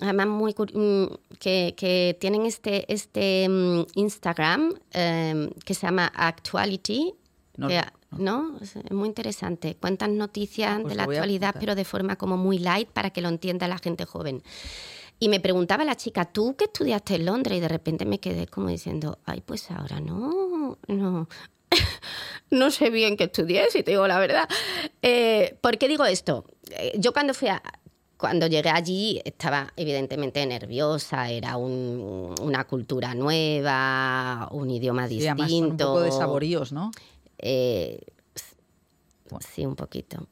[0.00, 1.06] además muy mm,
[1.40, 7.14] que, que tienen este, este mm, Instagram eh, que se llama Actuality.
[7.56, 7.82] No, que,
[8.16, 8.56] ¿no?
[8.60, 9.74] Es es muy interesante.
[9.74, 13.28] Cuentan noticias Pues de la actualidad, pero de forma como muy light para que lo
[13.28, 14.42] entienda la gente joven.
[15.20, 17.58] Y me preguntaba la chica, ¿tú qué estudiaste en Londres?
[17.58, 21.28] Y de repente me quedé como diciendo, ay, pues ahora no, no.
[22.50, 24.48] no sé bien qué estudié, si te digo la verdad.
[25.02, 26.44] Eh, ¿Por qué digo esto?
[26.70, 27.60] Eh, yo cuando fui a,
[28.16, 35.48] cuando llegué allí estaba evidentemente nerviosa, era un- una cultura nueva, un idioma distinto.
[35.48, 36.90] son un poco de saboríos, ¿no?
[37.38, 38.00] Eh,
[39.52, 40.26] sí, un poquito.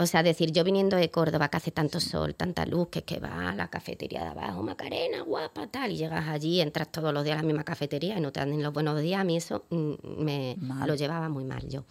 [0.00, 3.20] O sea, decir, yo viniendo de Córdoba, que hace tanto sol, tanta luz, que, que
[3.20, 7.22] va a la cafetería de abajo, Macarena, guapa, tal, y llegas allí, entras todos los
[7.22, 9.66] días a la misma cafetería y no te dan los buenos días, a mí eso
[9.68, 9.92] mm,
[10.24, 10.88] me Mal.
[10.88, 11.84] lo llevaba muy mal yo.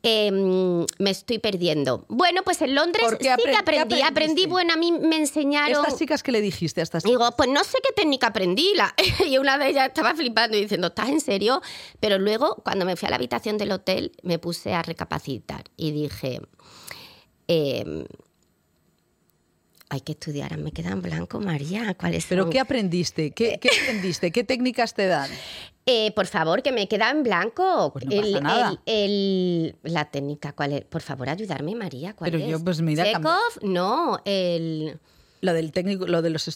[0.00, 2.04] Em, me estoy perdiendo.
[2.08, 5.84] Bueno, pues en Londres ¿Por sí que aprendí, aprendí, bueno, a mí me enseñaron...
[5.84, 8.74] Estas chicas que le dijiste a estas Digo, pues no sé qué técnica aprendí.
[8.76, 8.94] La-
[9.26, 11.60] y una de ellas estaba flipando y diciendo, ¿estás en serio?
[11.98, 15.90] Pero luego, cuando me fui a la habitación del hotel, me puse a recapacitar y
[15.90, 16.42] dije,
[17.48, 18.04] em,
[19.90, 21.94] hay que estudiar, me queda en blanco, María.
[21.94, 22.52] ¿Cuáles ¿Pero son?
[22.52, 23.32] qué aprendiste?
[23.32, 24.30] ¿Qué, qué aprendiste?
[24.30, 25.30] ¿Qué técnicas te dan?
[25.90, 27.90] Eh, por favor, que me queda en blanco.
[27.94, 28.70] Pues no pasa nada.
[28.84, 30.84] el- el- la técnica, ¿cuál es?
[30.84, 32.14] Por favor, ayudarme, María.
[32.14, 32.50] ¿Cuál Pero es?
[32.50, 34.98] yo, pues, mira, Chekhov, no, el...
[35.40, 36.46] Lo del técnico, lo de los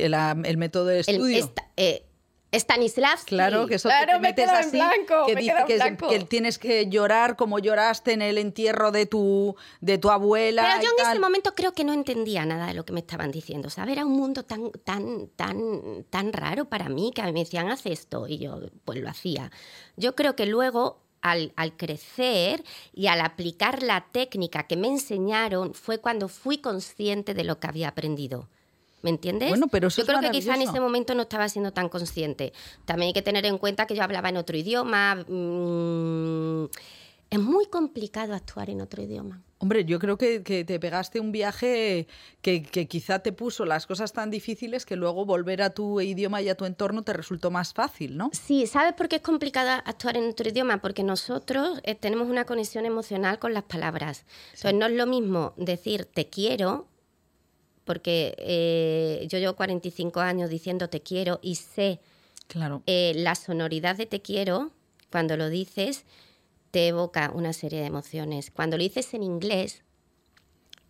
[0.00, 0.12] el,
[0.44, 1.38] el método de estudio.
[1.38, 2.04] esta- eh,
[2.52, 3.34] Stanislavski.
[3.34, 6.58] Claro, que eso Claro, que te me metes así, blanco, que me dice que, tienes
[6.58, 10.62] que llorar como lloraste en el entierro de tu, de tu abuela.
[10.62, 11.12] Pero yo y en tal.
[11.12, 13.70] ese momento creo que no entendía nada de lo que me estaban diciendo.
[13.70, 13.92] ¿sabes?
[13.92, 18.28] Era un mundo tan, tan, tan, tan raro para mí que me decían, haz esto.
[18.28, 19.50] Y yo, pues lo hacía.
[19.96, 25.74] Yo creo que luego, al, al crecer y al aplicar la técnica que me enseñaron,
[25.74, 28.48] fue cuando fui consciente de lo que había aprendido.
[29.06, 29.50] ¿Me entiendes?
[29.50, 31.88] Bueno, pero eso yo es creo que quizá en ese momento no estaba siendo tan
[31.88, 32.52] consciente.
[32.86, 35.14] También hay que tener en cuenta que yo hablaba en otro idioma.
[35.28, 36.64] mm,
[37.30, 39.42] es muy complicado actuar en otro idioma.
[39.58, 42.08] Hombre, yo creo que, que te pegaste un viaje
[42.42, 46.42] que, que quizá te puso las cosas tan difíciles que luego volver a tu idioma
[46.42, 48.30] y a tu entorno te resultó más fácil, ¿no?
[48.32, 50.82] Sí, ¿sabes por qué es complicado actuar en otro idioma?
[50.82, 54.26] Porque nosotros eh, tenemos una conexión emocional con las palabras.
[54.54, 56.88] Entonces, no es lo mismo decir te quiero,
[57.86, 62.00] porque eh, yo llevo 45 años diciendo te quiero y sé
[62.48, 62.82] Claro.
[62.86, 64.70] eh, la sonoridad de te quiero,
[65.10, 66.04] cuando lo dices,
[66.72, 68.50] te evoca una serie de emociones.
[68.50, 69.82] Cuando lo dices en inglés,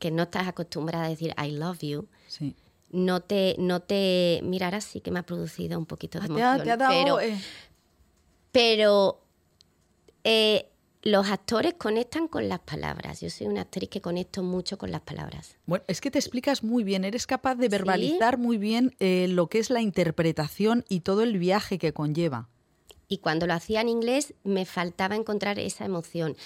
[0.00, 2.54] que no estás acostumbrada a decir I love you, Sí.
[2.90, 4.40] no te, no te.
[4.42, 6.60] Mira, ahora sí que me ha producido un poquito de Ah, te, emoción.
[6.60, 6.92] ha, te ha dado.
[6.92, 7.38] pero eh,
[8.52, 9.20] pero
[10.24, 10.68] eh,
[11.06, 13.20] los actores conectan con las palabras.
[13.20, 15.56] Yo soy una actriz que conecto mucho con las palabras.
[15.64, 19.46] Bueno, es que te explicas muy bien, eres capaz de verbalizar muy bien eh, lo
[19.48, 22.48] que es la interpretación y todo el viaje que conlleva.
[23.06, 26.36] Y cuando lo hacía en inglés me faltaba encontrar esa emoción.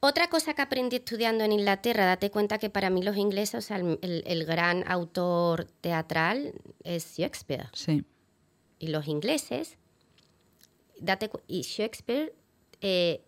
[0.00, 3.60] Otra cosa que aprendí estudiando en Inglaterra, date cuenta que para mí los ingleses, o
[3.66, 6.52] sea, el, el- el gran autor teatral
[6.82, 7.68] es Shakespeare.
[7.74, 8.04] Sí.
[8.80, 9.76] Y los ingleses,
[11.00, 12.32] date y Shakespeare,
[12.80, 13.22] eh,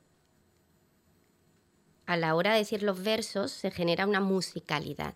[2.12, 5.14] a la hora de decir los versos, se genera una musicalidad.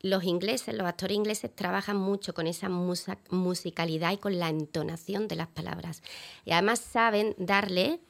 [0.00, 5.26] Los ingleses, los actores ingleses trabajan mucho con esa musa- musicalidad y con la entonación
[5.28, 6.02] de las palabras.
[6.44, 8.00] Y además saben darle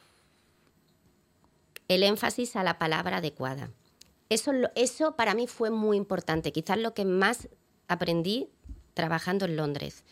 [1.88, 3.70] el énfasis a la palabra adecuada.
[4.28, 7.48] Eso, eso para mí fue muy importante, quizás lo que más
[7.88, 8.48] aprendí
[8.92, 10.04] trabajando en Londres.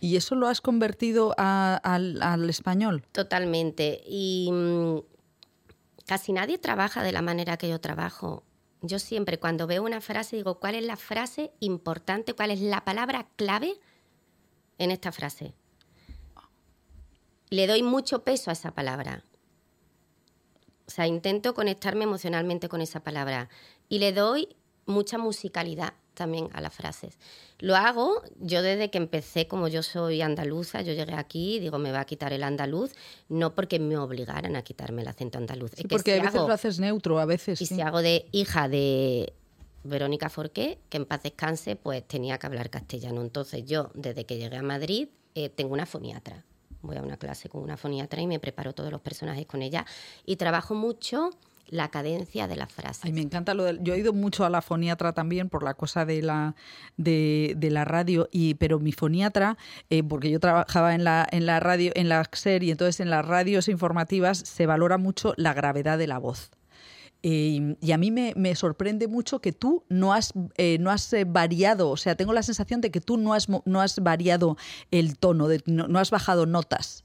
[0.00, 3.04] ¿Y eso lo has convertido a- al, al español?
[3.12, 4.02] Totalmente.
[4.06, 4.98] Y mm,
[6.10, 8.42] casi nadie trabaja de la manera que yo trabajo.
[8.82, 12.34] Yo siempre cuando veo una frase digo, ¿cuál es la frase importante?
[12.34, 13.78] ¿Cuál es la palabra clave
[14.78, 15.54] en esta frase?
[17.50, 19.22] Le doy mucho peso a esa palabra.
[20.88, 23.48] O sea, intento conectarme emocionalmente con esa palabra.
[23.88, 24.56] Y le doy
[24.86, 27.18] mucha musicalidad también a las frases.
[27.60, 31.78] Lo hago yo desde que empecé, como yo soy andaluza, yo llegué aquí y digo,
[31.78, 32.92] me va a quitar el andaluz,
[33.30, 35.70] no porque me obligaran a quitarme el acento andaluz.
[35.70, 37.60] Sí, es que porque si a veces hago- lo haces neutro, a veces.
[37.62, 37.74] y sí.
[37.76, 39.32] si hago de hija de
[39.82, 43.22] Verónica Forqué, que en paz descanse, pues tenía que hablar castellano.
[43.22, 46.44] Entonces yo, desde que llegué a Madrid, eh, tengo una foniatra.
[46.82, 49.86] Voy a una clase con una foniatra y me preparo todos los personajes con ella.
[50.26, 51.30] Y trabajo mucho
[51.70, 53.04] la cadencia de las frases.
[53.04, 53.80] Ay, me encanta lo del...
[53.82, 56.54] Yo he ido mucho a la foniatra también por la cosa de la,
[56.96, 59.56] de, de la radio, y, pero mi foniatra,
[59.88, 63.08] eh, porque yo trabajaba en la, en la radio, en la SER, y entonces en
[63.08, 66.50] las radios informativas se valora mucho la gravedad de la voz.
[67.22, 71.12] Eh, y a mí me, me sorprende mucho que tú no has, eh, no has
[71.12, 74.56] eh, variado, o sea, tengo la sensación de que tú no has, no has variado
[74.90, 77.04] el tono, de- no, no has bajado notas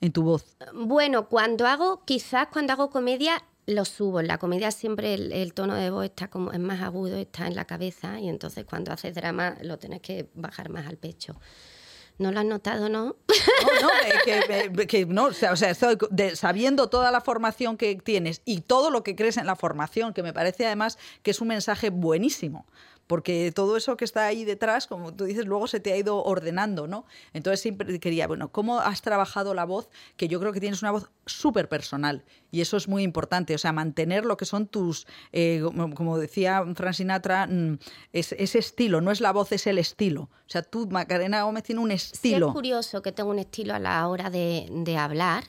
[0.00, 0.56] en tu voz.
[0.74, 4.20] Bueno, cuando hago, quizás cuando hago comedia, lo subo.
[4.20, 7.54] En la comedia siempre el, tono de voz está como, es más agudo, está en
[7.54, 11.36] la cabeza, y entonces cuando haces drama lo tienes que bajar más al pecho.
[12.18, 13.04] ¿No lo has notado, no?
[13.04, 13.14] No,
[13.80, 13.88] no,
[14.86, 15.30] que, no,
[16.34, 20.22] sabiendo toda la formación que tienes y todo lo que crees en la formación, que
[20.22, 22.66] me parece además que es un mensaje buenísimo.
[23.10, 26.22] Porque todo eso que está ahí detrás, como tú dices, luego se te ha ido
[26.22, 27.06] ordenando, ¿no?
[27.32, 29.88] Entonces siempre quería, bueno, ¿cómo has trabajado la voz?
[30.16, 33.52] Que yo creo que tienes una voz súper personal y eso es muy importante.
[33.52, 35.60] O sea, mantener lo que son tus, eh,
[35.96, 37.78] como, decía Frank Sinatra, mm,
[38.12, 40.22] es- ese estilo, no es la voz, es el estilo.
[40.46, 42.46] O sea, tú, Macarena Gómez, tiene un Sí estilo.
[42.46, 45.42] es curioso que tengo un estilo a la hora de, de hablar,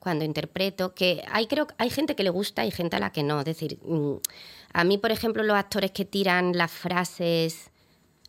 [0.00, 3.22] cuando interpreto, que hay, creo, hay gente que le gusta y gente a la que
[3.22, 3.38] no.
[3.38, 4.14] Es decir, mm,
[4.72, 7.70] a mí, por ejemplo, los actores que tiran las frases,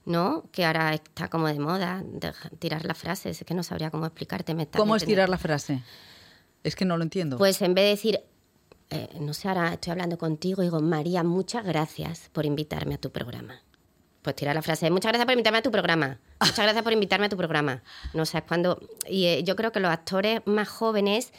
[0.05, 0.45] ¿no?
[0.51, 4.05] Que ahora está como de moda, de- tirar las frases, es que no sabría cómo
[4.05, 4.53] explicarte.
[4.55, 5.83] me ¿Cómo es tirar la frase?
[6.63, 7.37] Es que no lo entiendo.
[7.37, 8.19] Pues en vez de decir,
[8.89, 13.11] eh, no sé, ahora estoy hablando contigo, digo, María, muchas gracias por invitarme a tu
[13.11, 13.61] programa.
[14.21, 16.19] Pues tirar la frase, muchas gracias por invitarme a tu programa.
[16.39, 17.81] Muchas gracias por invitarme a tu programa.
[18.13, 18.79] No sé, es cuando...
[19.09, 21.33] Y eh, yo creo que los actores más jóvenes,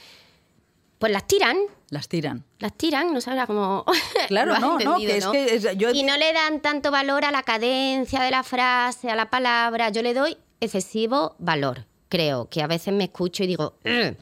[1.02, 1.56] pues las tiran,
[1.90, 2.44] Las tiran.
[2.60, 3.84] las tiran, no sabrá cómo...
[4.28, 7.32] Claro, no, no, que es que es- yo- Y no le dan tanto valor a
[7.32, 9.90] la cadencia de la frase, a la palabra.
[9.90, 13.74] Yo le doy excesivo valor, creo, que a veces me escucho y digo...
[13.84, 14.16] "Ugh".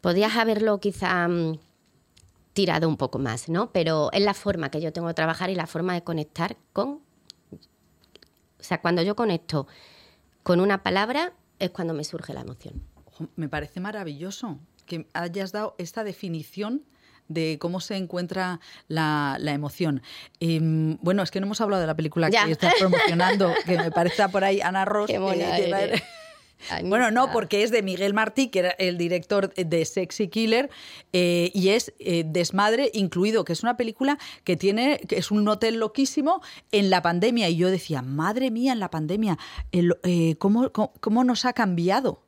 [0.00, 1.58] Podías haberlo quizá mm,
[2.52, 3.72] tirado un poco más, ¿no?
[3.72, 7.00] Pero es la forma que yo tengo de trabajar y la forma de conectar con...
[7.50, 9.66] O sea, cuando yo conecto
[10.44, 12.84] con una palabra es cuando me surge la emoción.
[13.36, 16.82] Me parece maravilloso que hayas dado esta definición
[17.28, 20.02] de cómo se encuentra la, la emoción.
[20.40, 22.44] Em, bueno, es que no hemos hablado de la película Ya.
[22.46, 25.06] que estás promocionando, que me parece por ahí Ana Ross.
[25.08, 26.02] Qué eres.
[26.70, 26.88] Anita.
[26.88, 30.70] Bueno, no, porque es de Miguel Martí, que era el director de Sexy Killer,
[31.12, 35.46] eh, y es eh, Desmadre incluido, que es una película que tiene, que es un
[35.48, 36.40] hotel loquísimo
[36.70, 37.48] en la pandemia.
[37.48, 39.38] Y yo decía, madre mía, en la pandemia,
[39.72, 42.22] el- eh, ¿cómo, cómo, cómo nos ha cambiado?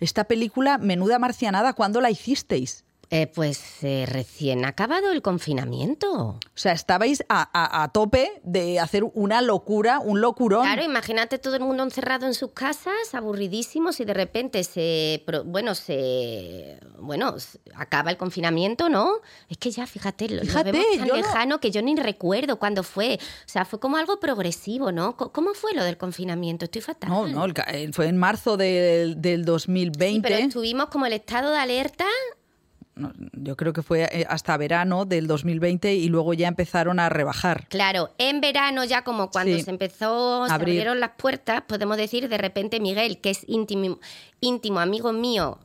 [0.00, 2.85] Esta película, menuda marcianada, ¿cuándo la hicisteis?
[3.08, 6.10] Eh, pues eh, recién acabado el confinamiento.
[6.30, 10.64] O sea, estabais a, a- a tope de hacer una locura, un locurón.
[10.64, 15.76] Claro, imagínate todo el mundo encerrado en sus casas, aburridísimos, y de repente se, bueno,
[15.76, 17.36] se, bueno,
[17.76, 19.20] acaba el confinamiento, ¿no?
[19.48, 22.58] Es que ya, fíjate, lo, lo Fíjate, vemos tan no- lejano que yo ni recuerdo
[22.58, 23.20] cuándo fue.
[23.20, 25.16] O sea, fue como algo progresivo, ¿no?
[25.16, 26.64] ¿Cómo fue lo del confinamiento?
[26.64, 27.08] Estoy fatal.
[27.10, 30.28] No, no, el eh, fue en marzo del, del Sí, 2020.
[30.28, 32.04] pero estuvimos como el estado de alerta.
[32.96, 37.08] No, yo creo que fue eh, hasta verano del 2020 y luego ya empezaron a
[37.08, 37.68] rebajar.
[37.68, 39.62] Claro, en verano ya como cuando Sí.
[39.62, 43.98] se empezó, se abrieron las puertas, podemos decir de repente Miguel, que es íntimo,
[44.40, 45.58] íntimo amigo mío.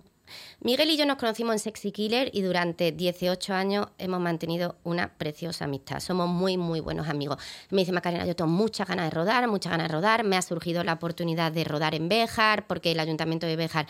[0.61, 5.09] Miguel y yo nos conocimos en Sexy Killer y durante 18 años hemos mantenido una
[5.17, 5.99] preciosa amistad.
[5.99, 7.37] Somos muy, muy buenos amigos.
[7.71, 10.23] Me dice Macarena, yo tengo muchas ganas de rodar, muchas ganas de rodar.
[10.23, 13.87] Me ha surgido la oportunidad de rodar en Béjar, porque el ayuntamiento de Béjar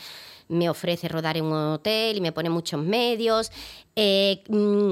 [0.51, 3.51] me ofrece rodar en un hotel y me pone muchos medios.
[3.95, 4.91] Eh, mm,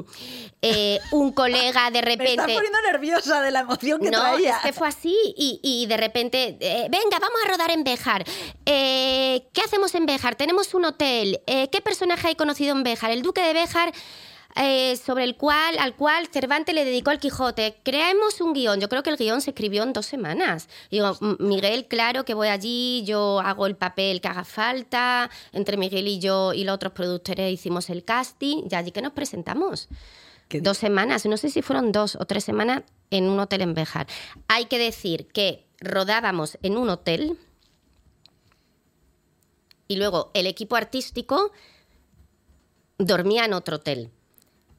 [0.61, 2.53] eh, un colega de Me estás repente...
[2.53, 4.57] poniendo nerviosa de la emoción que No, traía.
[4.57, 8.23] es que fue así y, y de repente, eh, venga, vamos a rodar en Béjar.
[8.65, 10.35] Eh, ¿Qué hacemos en Béjar?
[10.35, 11.41] Tenemos un hotel.
[11.45, 13.11] ¿Qué personaje hay conocido en Béjar?
[13.11, 13.91] El duque de Béjar,
[14.55, 17.77] eh, sobre el cual, al cual Cervantes le dedicó el Quijote.
[17.83, 18.79] Creamos un guion.
[18.81, 20.67] Yo creo que el guion se escribió en dos semanas.
[20.91, 25.29] Digo, "M- Miguel, claro que voy allí, yo hago el papel que haga falta.
[25.53, 29.13] Entre Miguel y yo y los otros productores hicimos el casting y allí que nos
[29.13, 29.87] presentamos
[30.51, 32.81] dos semanas, no sé si fueron dos o tres semanas
[33.11, 34.07] en un hotel en Béjar.
[34.47, 37.37] Hay que decir que rodábamos en un hotel
[39.87, 41.51] y luego el equipo artístico
[42.97, 44.09] dormía en otro hotel.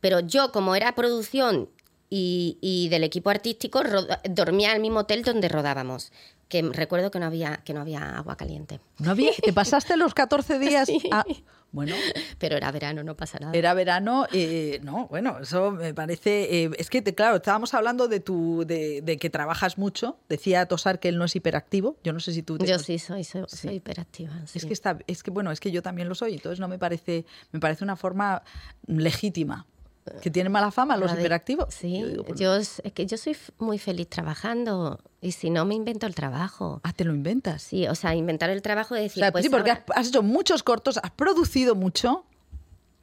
[0.01, 1.69] Pero yo, como era producción
[2.09, 3.83] y, y del equipo artístico,
[4.29, 6.13] dormía en el mismo hotel donde rodábamos.
[6.49, 8.81] Que recuerdo que no había, que no había agua caliente.
[8.99, 10.89] ¿No había- ¿Te pasaste los 14 días?
[11.01, 11.01] Sí.
[11.13, 11.25] a-
[11.73, 11.95] bueno,
[12.41, 13.53] Pero era verano, no pasa nada.
[13.57, 14.27] era verano.
[14.33, 16.65] eh, no, bueno, eso me parece.
[16.65, 20.19] eh, es que, te- claro, estábamos hablando de, tu, de, de que trabajas mucho.
[20.29, 21.97] Decía Tosar que él no es hiperactivo.
[22.03, 22.59] Yo no sé si tú.
[22.59, 24.33] te- Yo sí soy, soy, soy hiperactiva.
[24.43, 24.67] Es sí.
[24.67, 27.25] que está, es que bueno, es que yo también lo soy, entonces no me parece,
[27.53, 28.43] me parece una forma
[28.89, 29.67] legítima.
[30.23, 31.73] Que tiene mala fama los de- hiperactivos.
[31.75, 35.75] Sí, Yo digo, yo es que yo soy muy feliz trabajando y si no me
[35.75, 36.81] invento el trabajo.
[36.85, 37.63] Ah, te lo inventas.
[37.63, 39.99] Sí, o sea, inventar el trabajo de O decir, sea, pues sí, porque ahora- has,
[39.99, 42.25] has hecho muchos cortos, has producido mucho.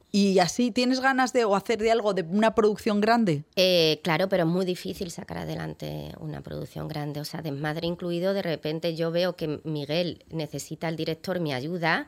[0.10, 3.44] Y así, ¿tienes ganas de o hacer de algo, de una producción grande?
[3.58, 7.20] Eh, claro, pero es muy difícil sacar adelante una producción grande.
[7.20, 12.08] O sea, desmadre incluido, de repente yo veo que Miguel necesita al director mi ayuda.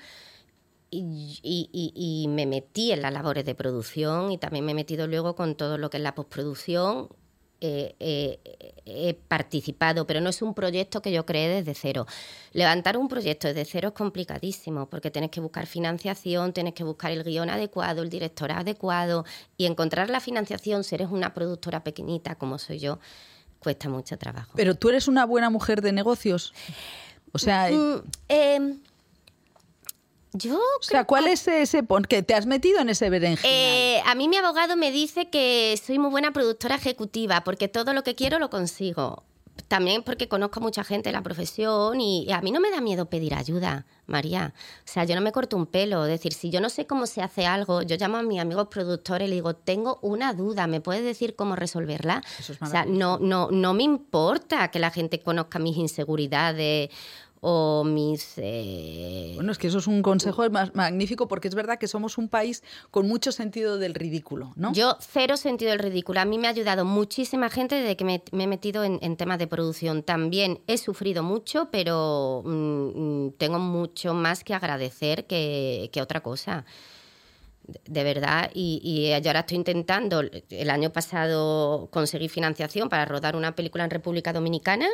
[0.92, 5.06] Y, y- y- me metí en las labores de producción y también me he metido
[5.08, 7.10] luego con todo lo que es la postproducción.
[7.62, 8.40] Eh, eh,
[8.86, 12.08] he participado, pero no es un proyecto que yo creé desde cero.
[12.54, 17.12] Levantar un proyecto desde cero es complicadísimo porque tienes que buscar financiación, tienes que buscar
[17.12, 19.26] el guion adecuado, el director adecuado
[19.58, 23.00] y encontrar la financiación si eres una productora pequeñita como soy yo,
[23.60, 24.54] cuesta mucho trabajo.
[24.56, 26.54] Pero tú eres una buena mujer de negocios.
[27.34, 28.78] O sea, Mm, eh,
[30.34, 33.52] yo o sea ¿cuál es ese pon- que te has metido en ese berenjenal?
[33.52, 37.94] Eh, a mí mi abogado me dice que soy muy buena productora ejecutiva porque todo
[37.94, 39.24] lo que quiero lo consigo.
[39.68, 42.72] También porque conozco a mucha gente de la profesión y, y a mí no me
[42.72, 44.54] da miedo pedir ayuda, María.
[44.56, 46.06] O sea, yo no me corto un pelo.
[46.06, 48.70] Es decir, si yo no sé cómo se hace algo, yo llamo a mis amigos
[48.70, 52.24] productores y le digo, tengo una duda, ¿me puedes decir cómo resolverla?
[52.40, 56.90] Eso es o sea, no, no, no me importa que la gente conozca mis inseguridades
[57.42, 58.34] o mis...
[58.38, 62.18] eh, Bueno, es que eso es un consejo ma- magnífico porque es verdad que somos
[62.18, 64.74] un país con mucho sentido del ridículo, ¿no?
[64.74, 66.20] Yo cero sentido del ridículo.
[66.20, 69.16] A mí me ha ayudado muchísima gente desde que me, me he metido en, en
[69.18, 70.04] temas de producción.
[70.04, 76.22] También he sufrido mucho, pero mm, mm, tengo mucho más que agradecer que, que otra
[76.22, 76.66] cosa.
[77.64, 83.06] De- De verdad, y, y yo ahora estoy intentando, el año pasado conseguí financiación para
[83.06, 84.88] rodar una película en República Dominicana,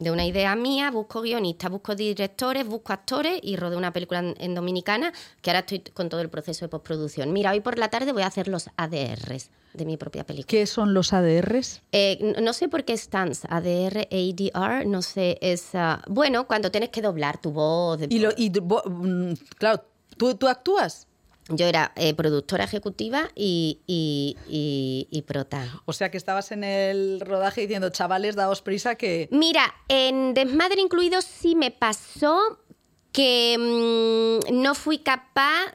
[0.00, 4.34] de una idea mía, busco guionistas, busco directores, busco actores y rodé una película en,
[4.38, 7.32] en Dominicana, que ahora estoy con todo el proceso de postproducción.
[7.32, 10.48] Mira, hoy por la tarde voy a hacer los ADRs de mi propia película.
[10.48, 11.82] ¿Qué son los ADRs?
[11.92, 15.74] Eh, no sé por qué stands ADR, ADR, no sé, es...
[15.74, 17.98] ah, bueno, cuando tienes que doblar tu voz...
[18.00, 19.84] de- Y, lo, y mm, claro,
[20.16, 21.06] ¿tú, tú actúas.
[21.50, 25.66] Yo era eh, productora ejecutiva y, y, y- y prota.
[25.84, 29.28] O sea que estabas en el rodaje diciendo, chavales, daos prisa que...
[29.32, 32.58] Mira, en Desmadre incluido sí me pasó
[33.12, 33.56] que
[34.50, 35.74] mm, no fui capaz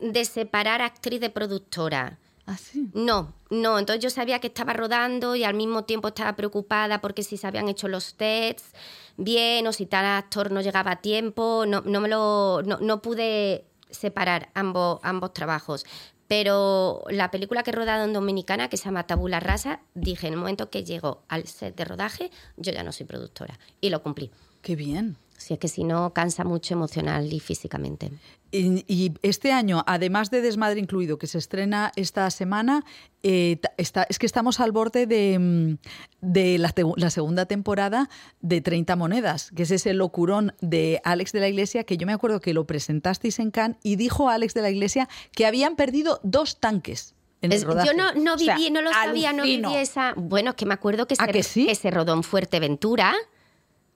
[0.00, 2.18] de separar actriz de productora.
[2.44, 2.88] Ah, sí.
[2.92, 7.22] No, no, entonces yo sabía que estaba rodando y al mismo tiempo estaba preocupada porque
[7.22, 8.72] si se habían hecho los tests
[9.16, 13.00] bien o si tal actor no llegaba a tiempo, no, no me lo, no, no
[13.00, 15.86] pude separar ambos, ambos trabajos.
[16.26, 20.32] Pero la película que he rodado en Dominicana, que se llama Tabula Rasa, dije en
[20.32, 23.58] el momento que llego al set de rodaje, yo ya no soy productora.
[23.80, 24.30] Y lo cumplí.
[24.62, 25.18] Qué bien.
[25.36, 28.12] Si es que si no, cansa mucho emocional y físicamente.
[28.52, 32.84] Y, y este año, además de Desmadre incluido, que se estrena esta semana,
[33.22, 35.78] eh, está, es que estamos al borde de, mm,
[36.20, 38.08] de la, segunda temporada
[38.40, 42.12] de 30 monedas, que es ese locurón de Alex de la Iglesia, que yo me
[42.12, 46.20] acuerdo que lo presentasteis en Cannes y dijo Alex de la Iglesia que habían perdido
[46.22, 47.14] dos tanques.
[47.40, 47.88] En el Es- rodaje.
[47.88, 50.12] yo no, no O sea, viví, no lo sabía, no viví esa.
[50.16, 51.66] Bueno, es que me acuerdo que, ¿A se, que sí?
[51.66, 53.14] que se rodó en Fuerteventura.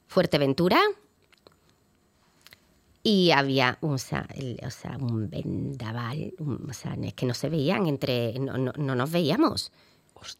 [0.08, 0.80] Fuerteventura.
[3.08, 6.34] Y había el- o sea, un vendaval.
[6.40, 8.36] un- o sea, es que no se veían entre.
[8.40, 9.70] No, no, no nos veíamos.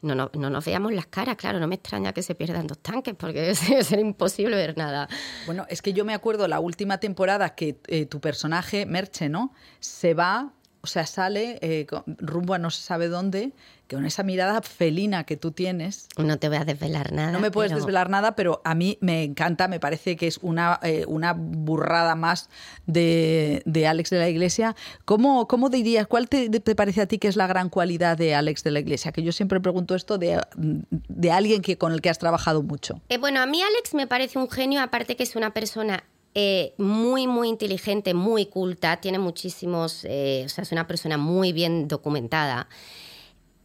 [0.03, 1.61] No, no, no nos veíamos las caras, claro.
[1.61, 5.09] No me extraña que se pierdan dos tanques porque sería imposible ver nada.
[5.45, 9.53] Bueno, es que yo me acuerdo la última temporada que eh, tu personaje, Merche, ¿no?
[9.79, 10.53] Se va,
[10.87, 11.85] o sea, sale eh,
[12.19, 13.53] rumbo a no se sabe dónde,
[13.89, 16.07] que con esa mirada felina que tú tienes.
[16.17, 17.33] No te voy a desvelar nada.
[17.33, 20.39] No me puedes pero- desvelar nada, pero a mí me encanta, me parece que es
[20.39, 22.49] una, eh, una burrada más
[22.87, 24.77] de, de Alex de la Iglesia.
[25.05, 28.35] ¿Cómo, cómo dirías, cuál te, te parece a ti que es la gran cualidad de
[28.37, 29.11] Alex de la Iglesia?
[29.11, 33.01] Que yo siempre pregunto esto de, de alguien que, con el que has trabajado mucho.
[33.09, 36.05] Eh, bueno, a mí Alex me parece un genio, aparte que es una persona
[36.39, 41.55] eh, muy, muy inteligente, muy culta, tiene muchísimos, eh, o sea, es una persona muy
[41.55, 42.69] bien documentada.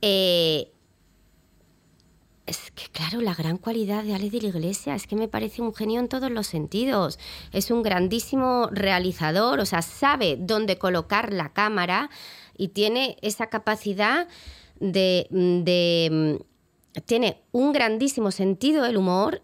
[0.01, 0.71] Eh,
[2.45, 5.61] es que, claro, la gran cualidad de Alex de la Iglesia es que me parece
[5.61, 7.19] un genio en todos los sentidos.
[7.51, 12.09] Es un grandísimo realizador, o sea, sabe dónde colocar la cámara
[12.57, 14.29] y tiene esa capacidad
[14.79, 15.27] de...
[15.29, 16.39] de
[17.05, 19.41] tiene un grandísimo sentido del humor.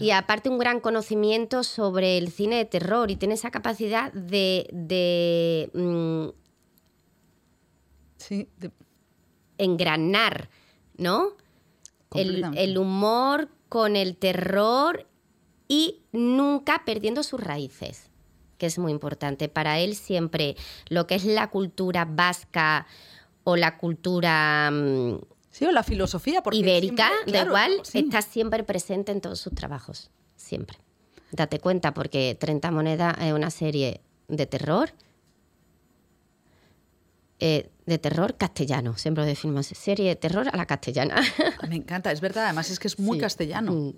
[0.00, 4.68] Y aparte un gran conocimiento sobre el cine de terror y tiene esa capacidad de,
[4.72, 6.28] de, mm,
[8.16, 8.72] Sí, de-
[9.58, 10.50] engranar,
[10.96, 11.30] ¿no?
[12.14, 15.06] El, el humor con el terror
[15.68, 18.10] y nunca perdiendo sus raíces,
[18.56, 19.48] que es muy importante.
[19.48, 20.56] Para él siempre
[20.88, 22.86] lo que es la cultura vasca
[23.44, 25.18] o la cultura mm,
[25.58, 26.42] sí, o la filosofía.
[26.42, 27.98] Porque ibérica, siempre- da claro, igual, sí.
[27.98, 30.10] está siempre presente en todos sus trabajos.
[30.36, 30.78] Siempre.
[31.32, 34.90] Date cuenta, porque 30 Monedas es una serie de terror
[37.40, 38.96] eh, de terror castellano.
[38.96, 41.16] Siempre lo decimos, serie de terror a la castellana.
[41.68, 43.20] Me encanta, es verdad, además es que es muy Sí.
[43.22, 43.72] castellano.
[43.72, 43.92] Mm.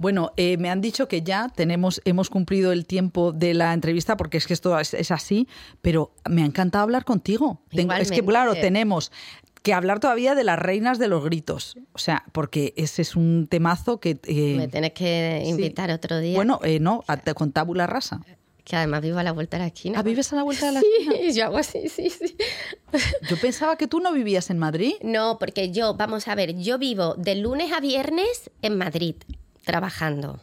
[0.00, 4.16] Bueno, eh, me han dicho que ya tenemos, hemos cumplido el tiempo de la entrevista
[4.16, 5.48] porque es que esto es, es así,
[5.82, 7.62] pero me ha encantado hablar contigo.
[7.70, 9.10] Tengo- es que, claro, tenemos
[9.62, 11.76] que hablar todavía de las reinas de los gritos.
[11.92, 14.18] O sea, porque ese es un temazo que...
[14.24, 15.50] eh, Me tienes que sí.
[15.50, 16.36] invitar otro día.
[16.36, 18.20] Bueno, eh, no, a- con tabula rasa.
[18.64, 19.98] que además vivo a la vuelta de la esquina.
[19.98, 21.30] ¿Ah, vives a la vuelta de la Sí, esquina?
[21.34, 22.36] yo hago así, sí, sí.
[23.28, 24.94] Yo pensaba que tú no vivías en Madrid.
[25.02, 29.16] No, porque yo, vamos a ver, yo vivo de lunes a viernes en Madrid,
[29.64, 30.40] trabajando.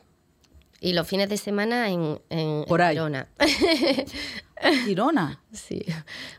[0.86, 2.96] Y los fines de semana en, en, en Por ahí.
[2.96, 3.28] Girona.
[4.86, 5.40] Girona.
[5.52, 5.84] Sí,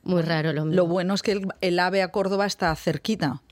[0.04, 0.76] muy raro lo mío.
[0.76, 3.42] Lo bueno es que el, el AVE a Córdoba está cerquita.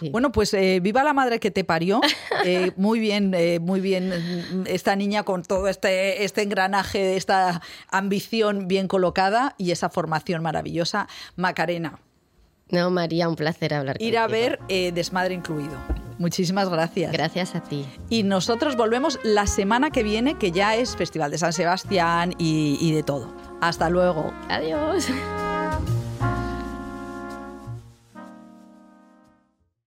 [0.00, 0.08] Sí.
[0.10, 2.00] Bueno, pues eh, viva la madre que te parió.
[2.46, 4.08] Eh, muy bien, eh, muy bien.
[4.08, 10.42] mm, Esta niña con todo este, este engranaje, esta ambición bien colocada y esa formación
[10.42, 11.06] maravillosa.
[11.36, 12.00] Macarena,
[12.70, 15.76] No, María, un placer hablar ir a ver eh, Desmadre incluido.
[16.18, 17.12] Muchísimas gracias.
[17.12, 17.86] Gracias a ti.
[18.10, 22.76] Y nosotros volvemos la semana que viene, que ya es Festival de San Sebastián y,
[22.78, 23.34] y de todo.
[23.62, 24.32] Hasta luego.
[24.48, 25.08] Adiós.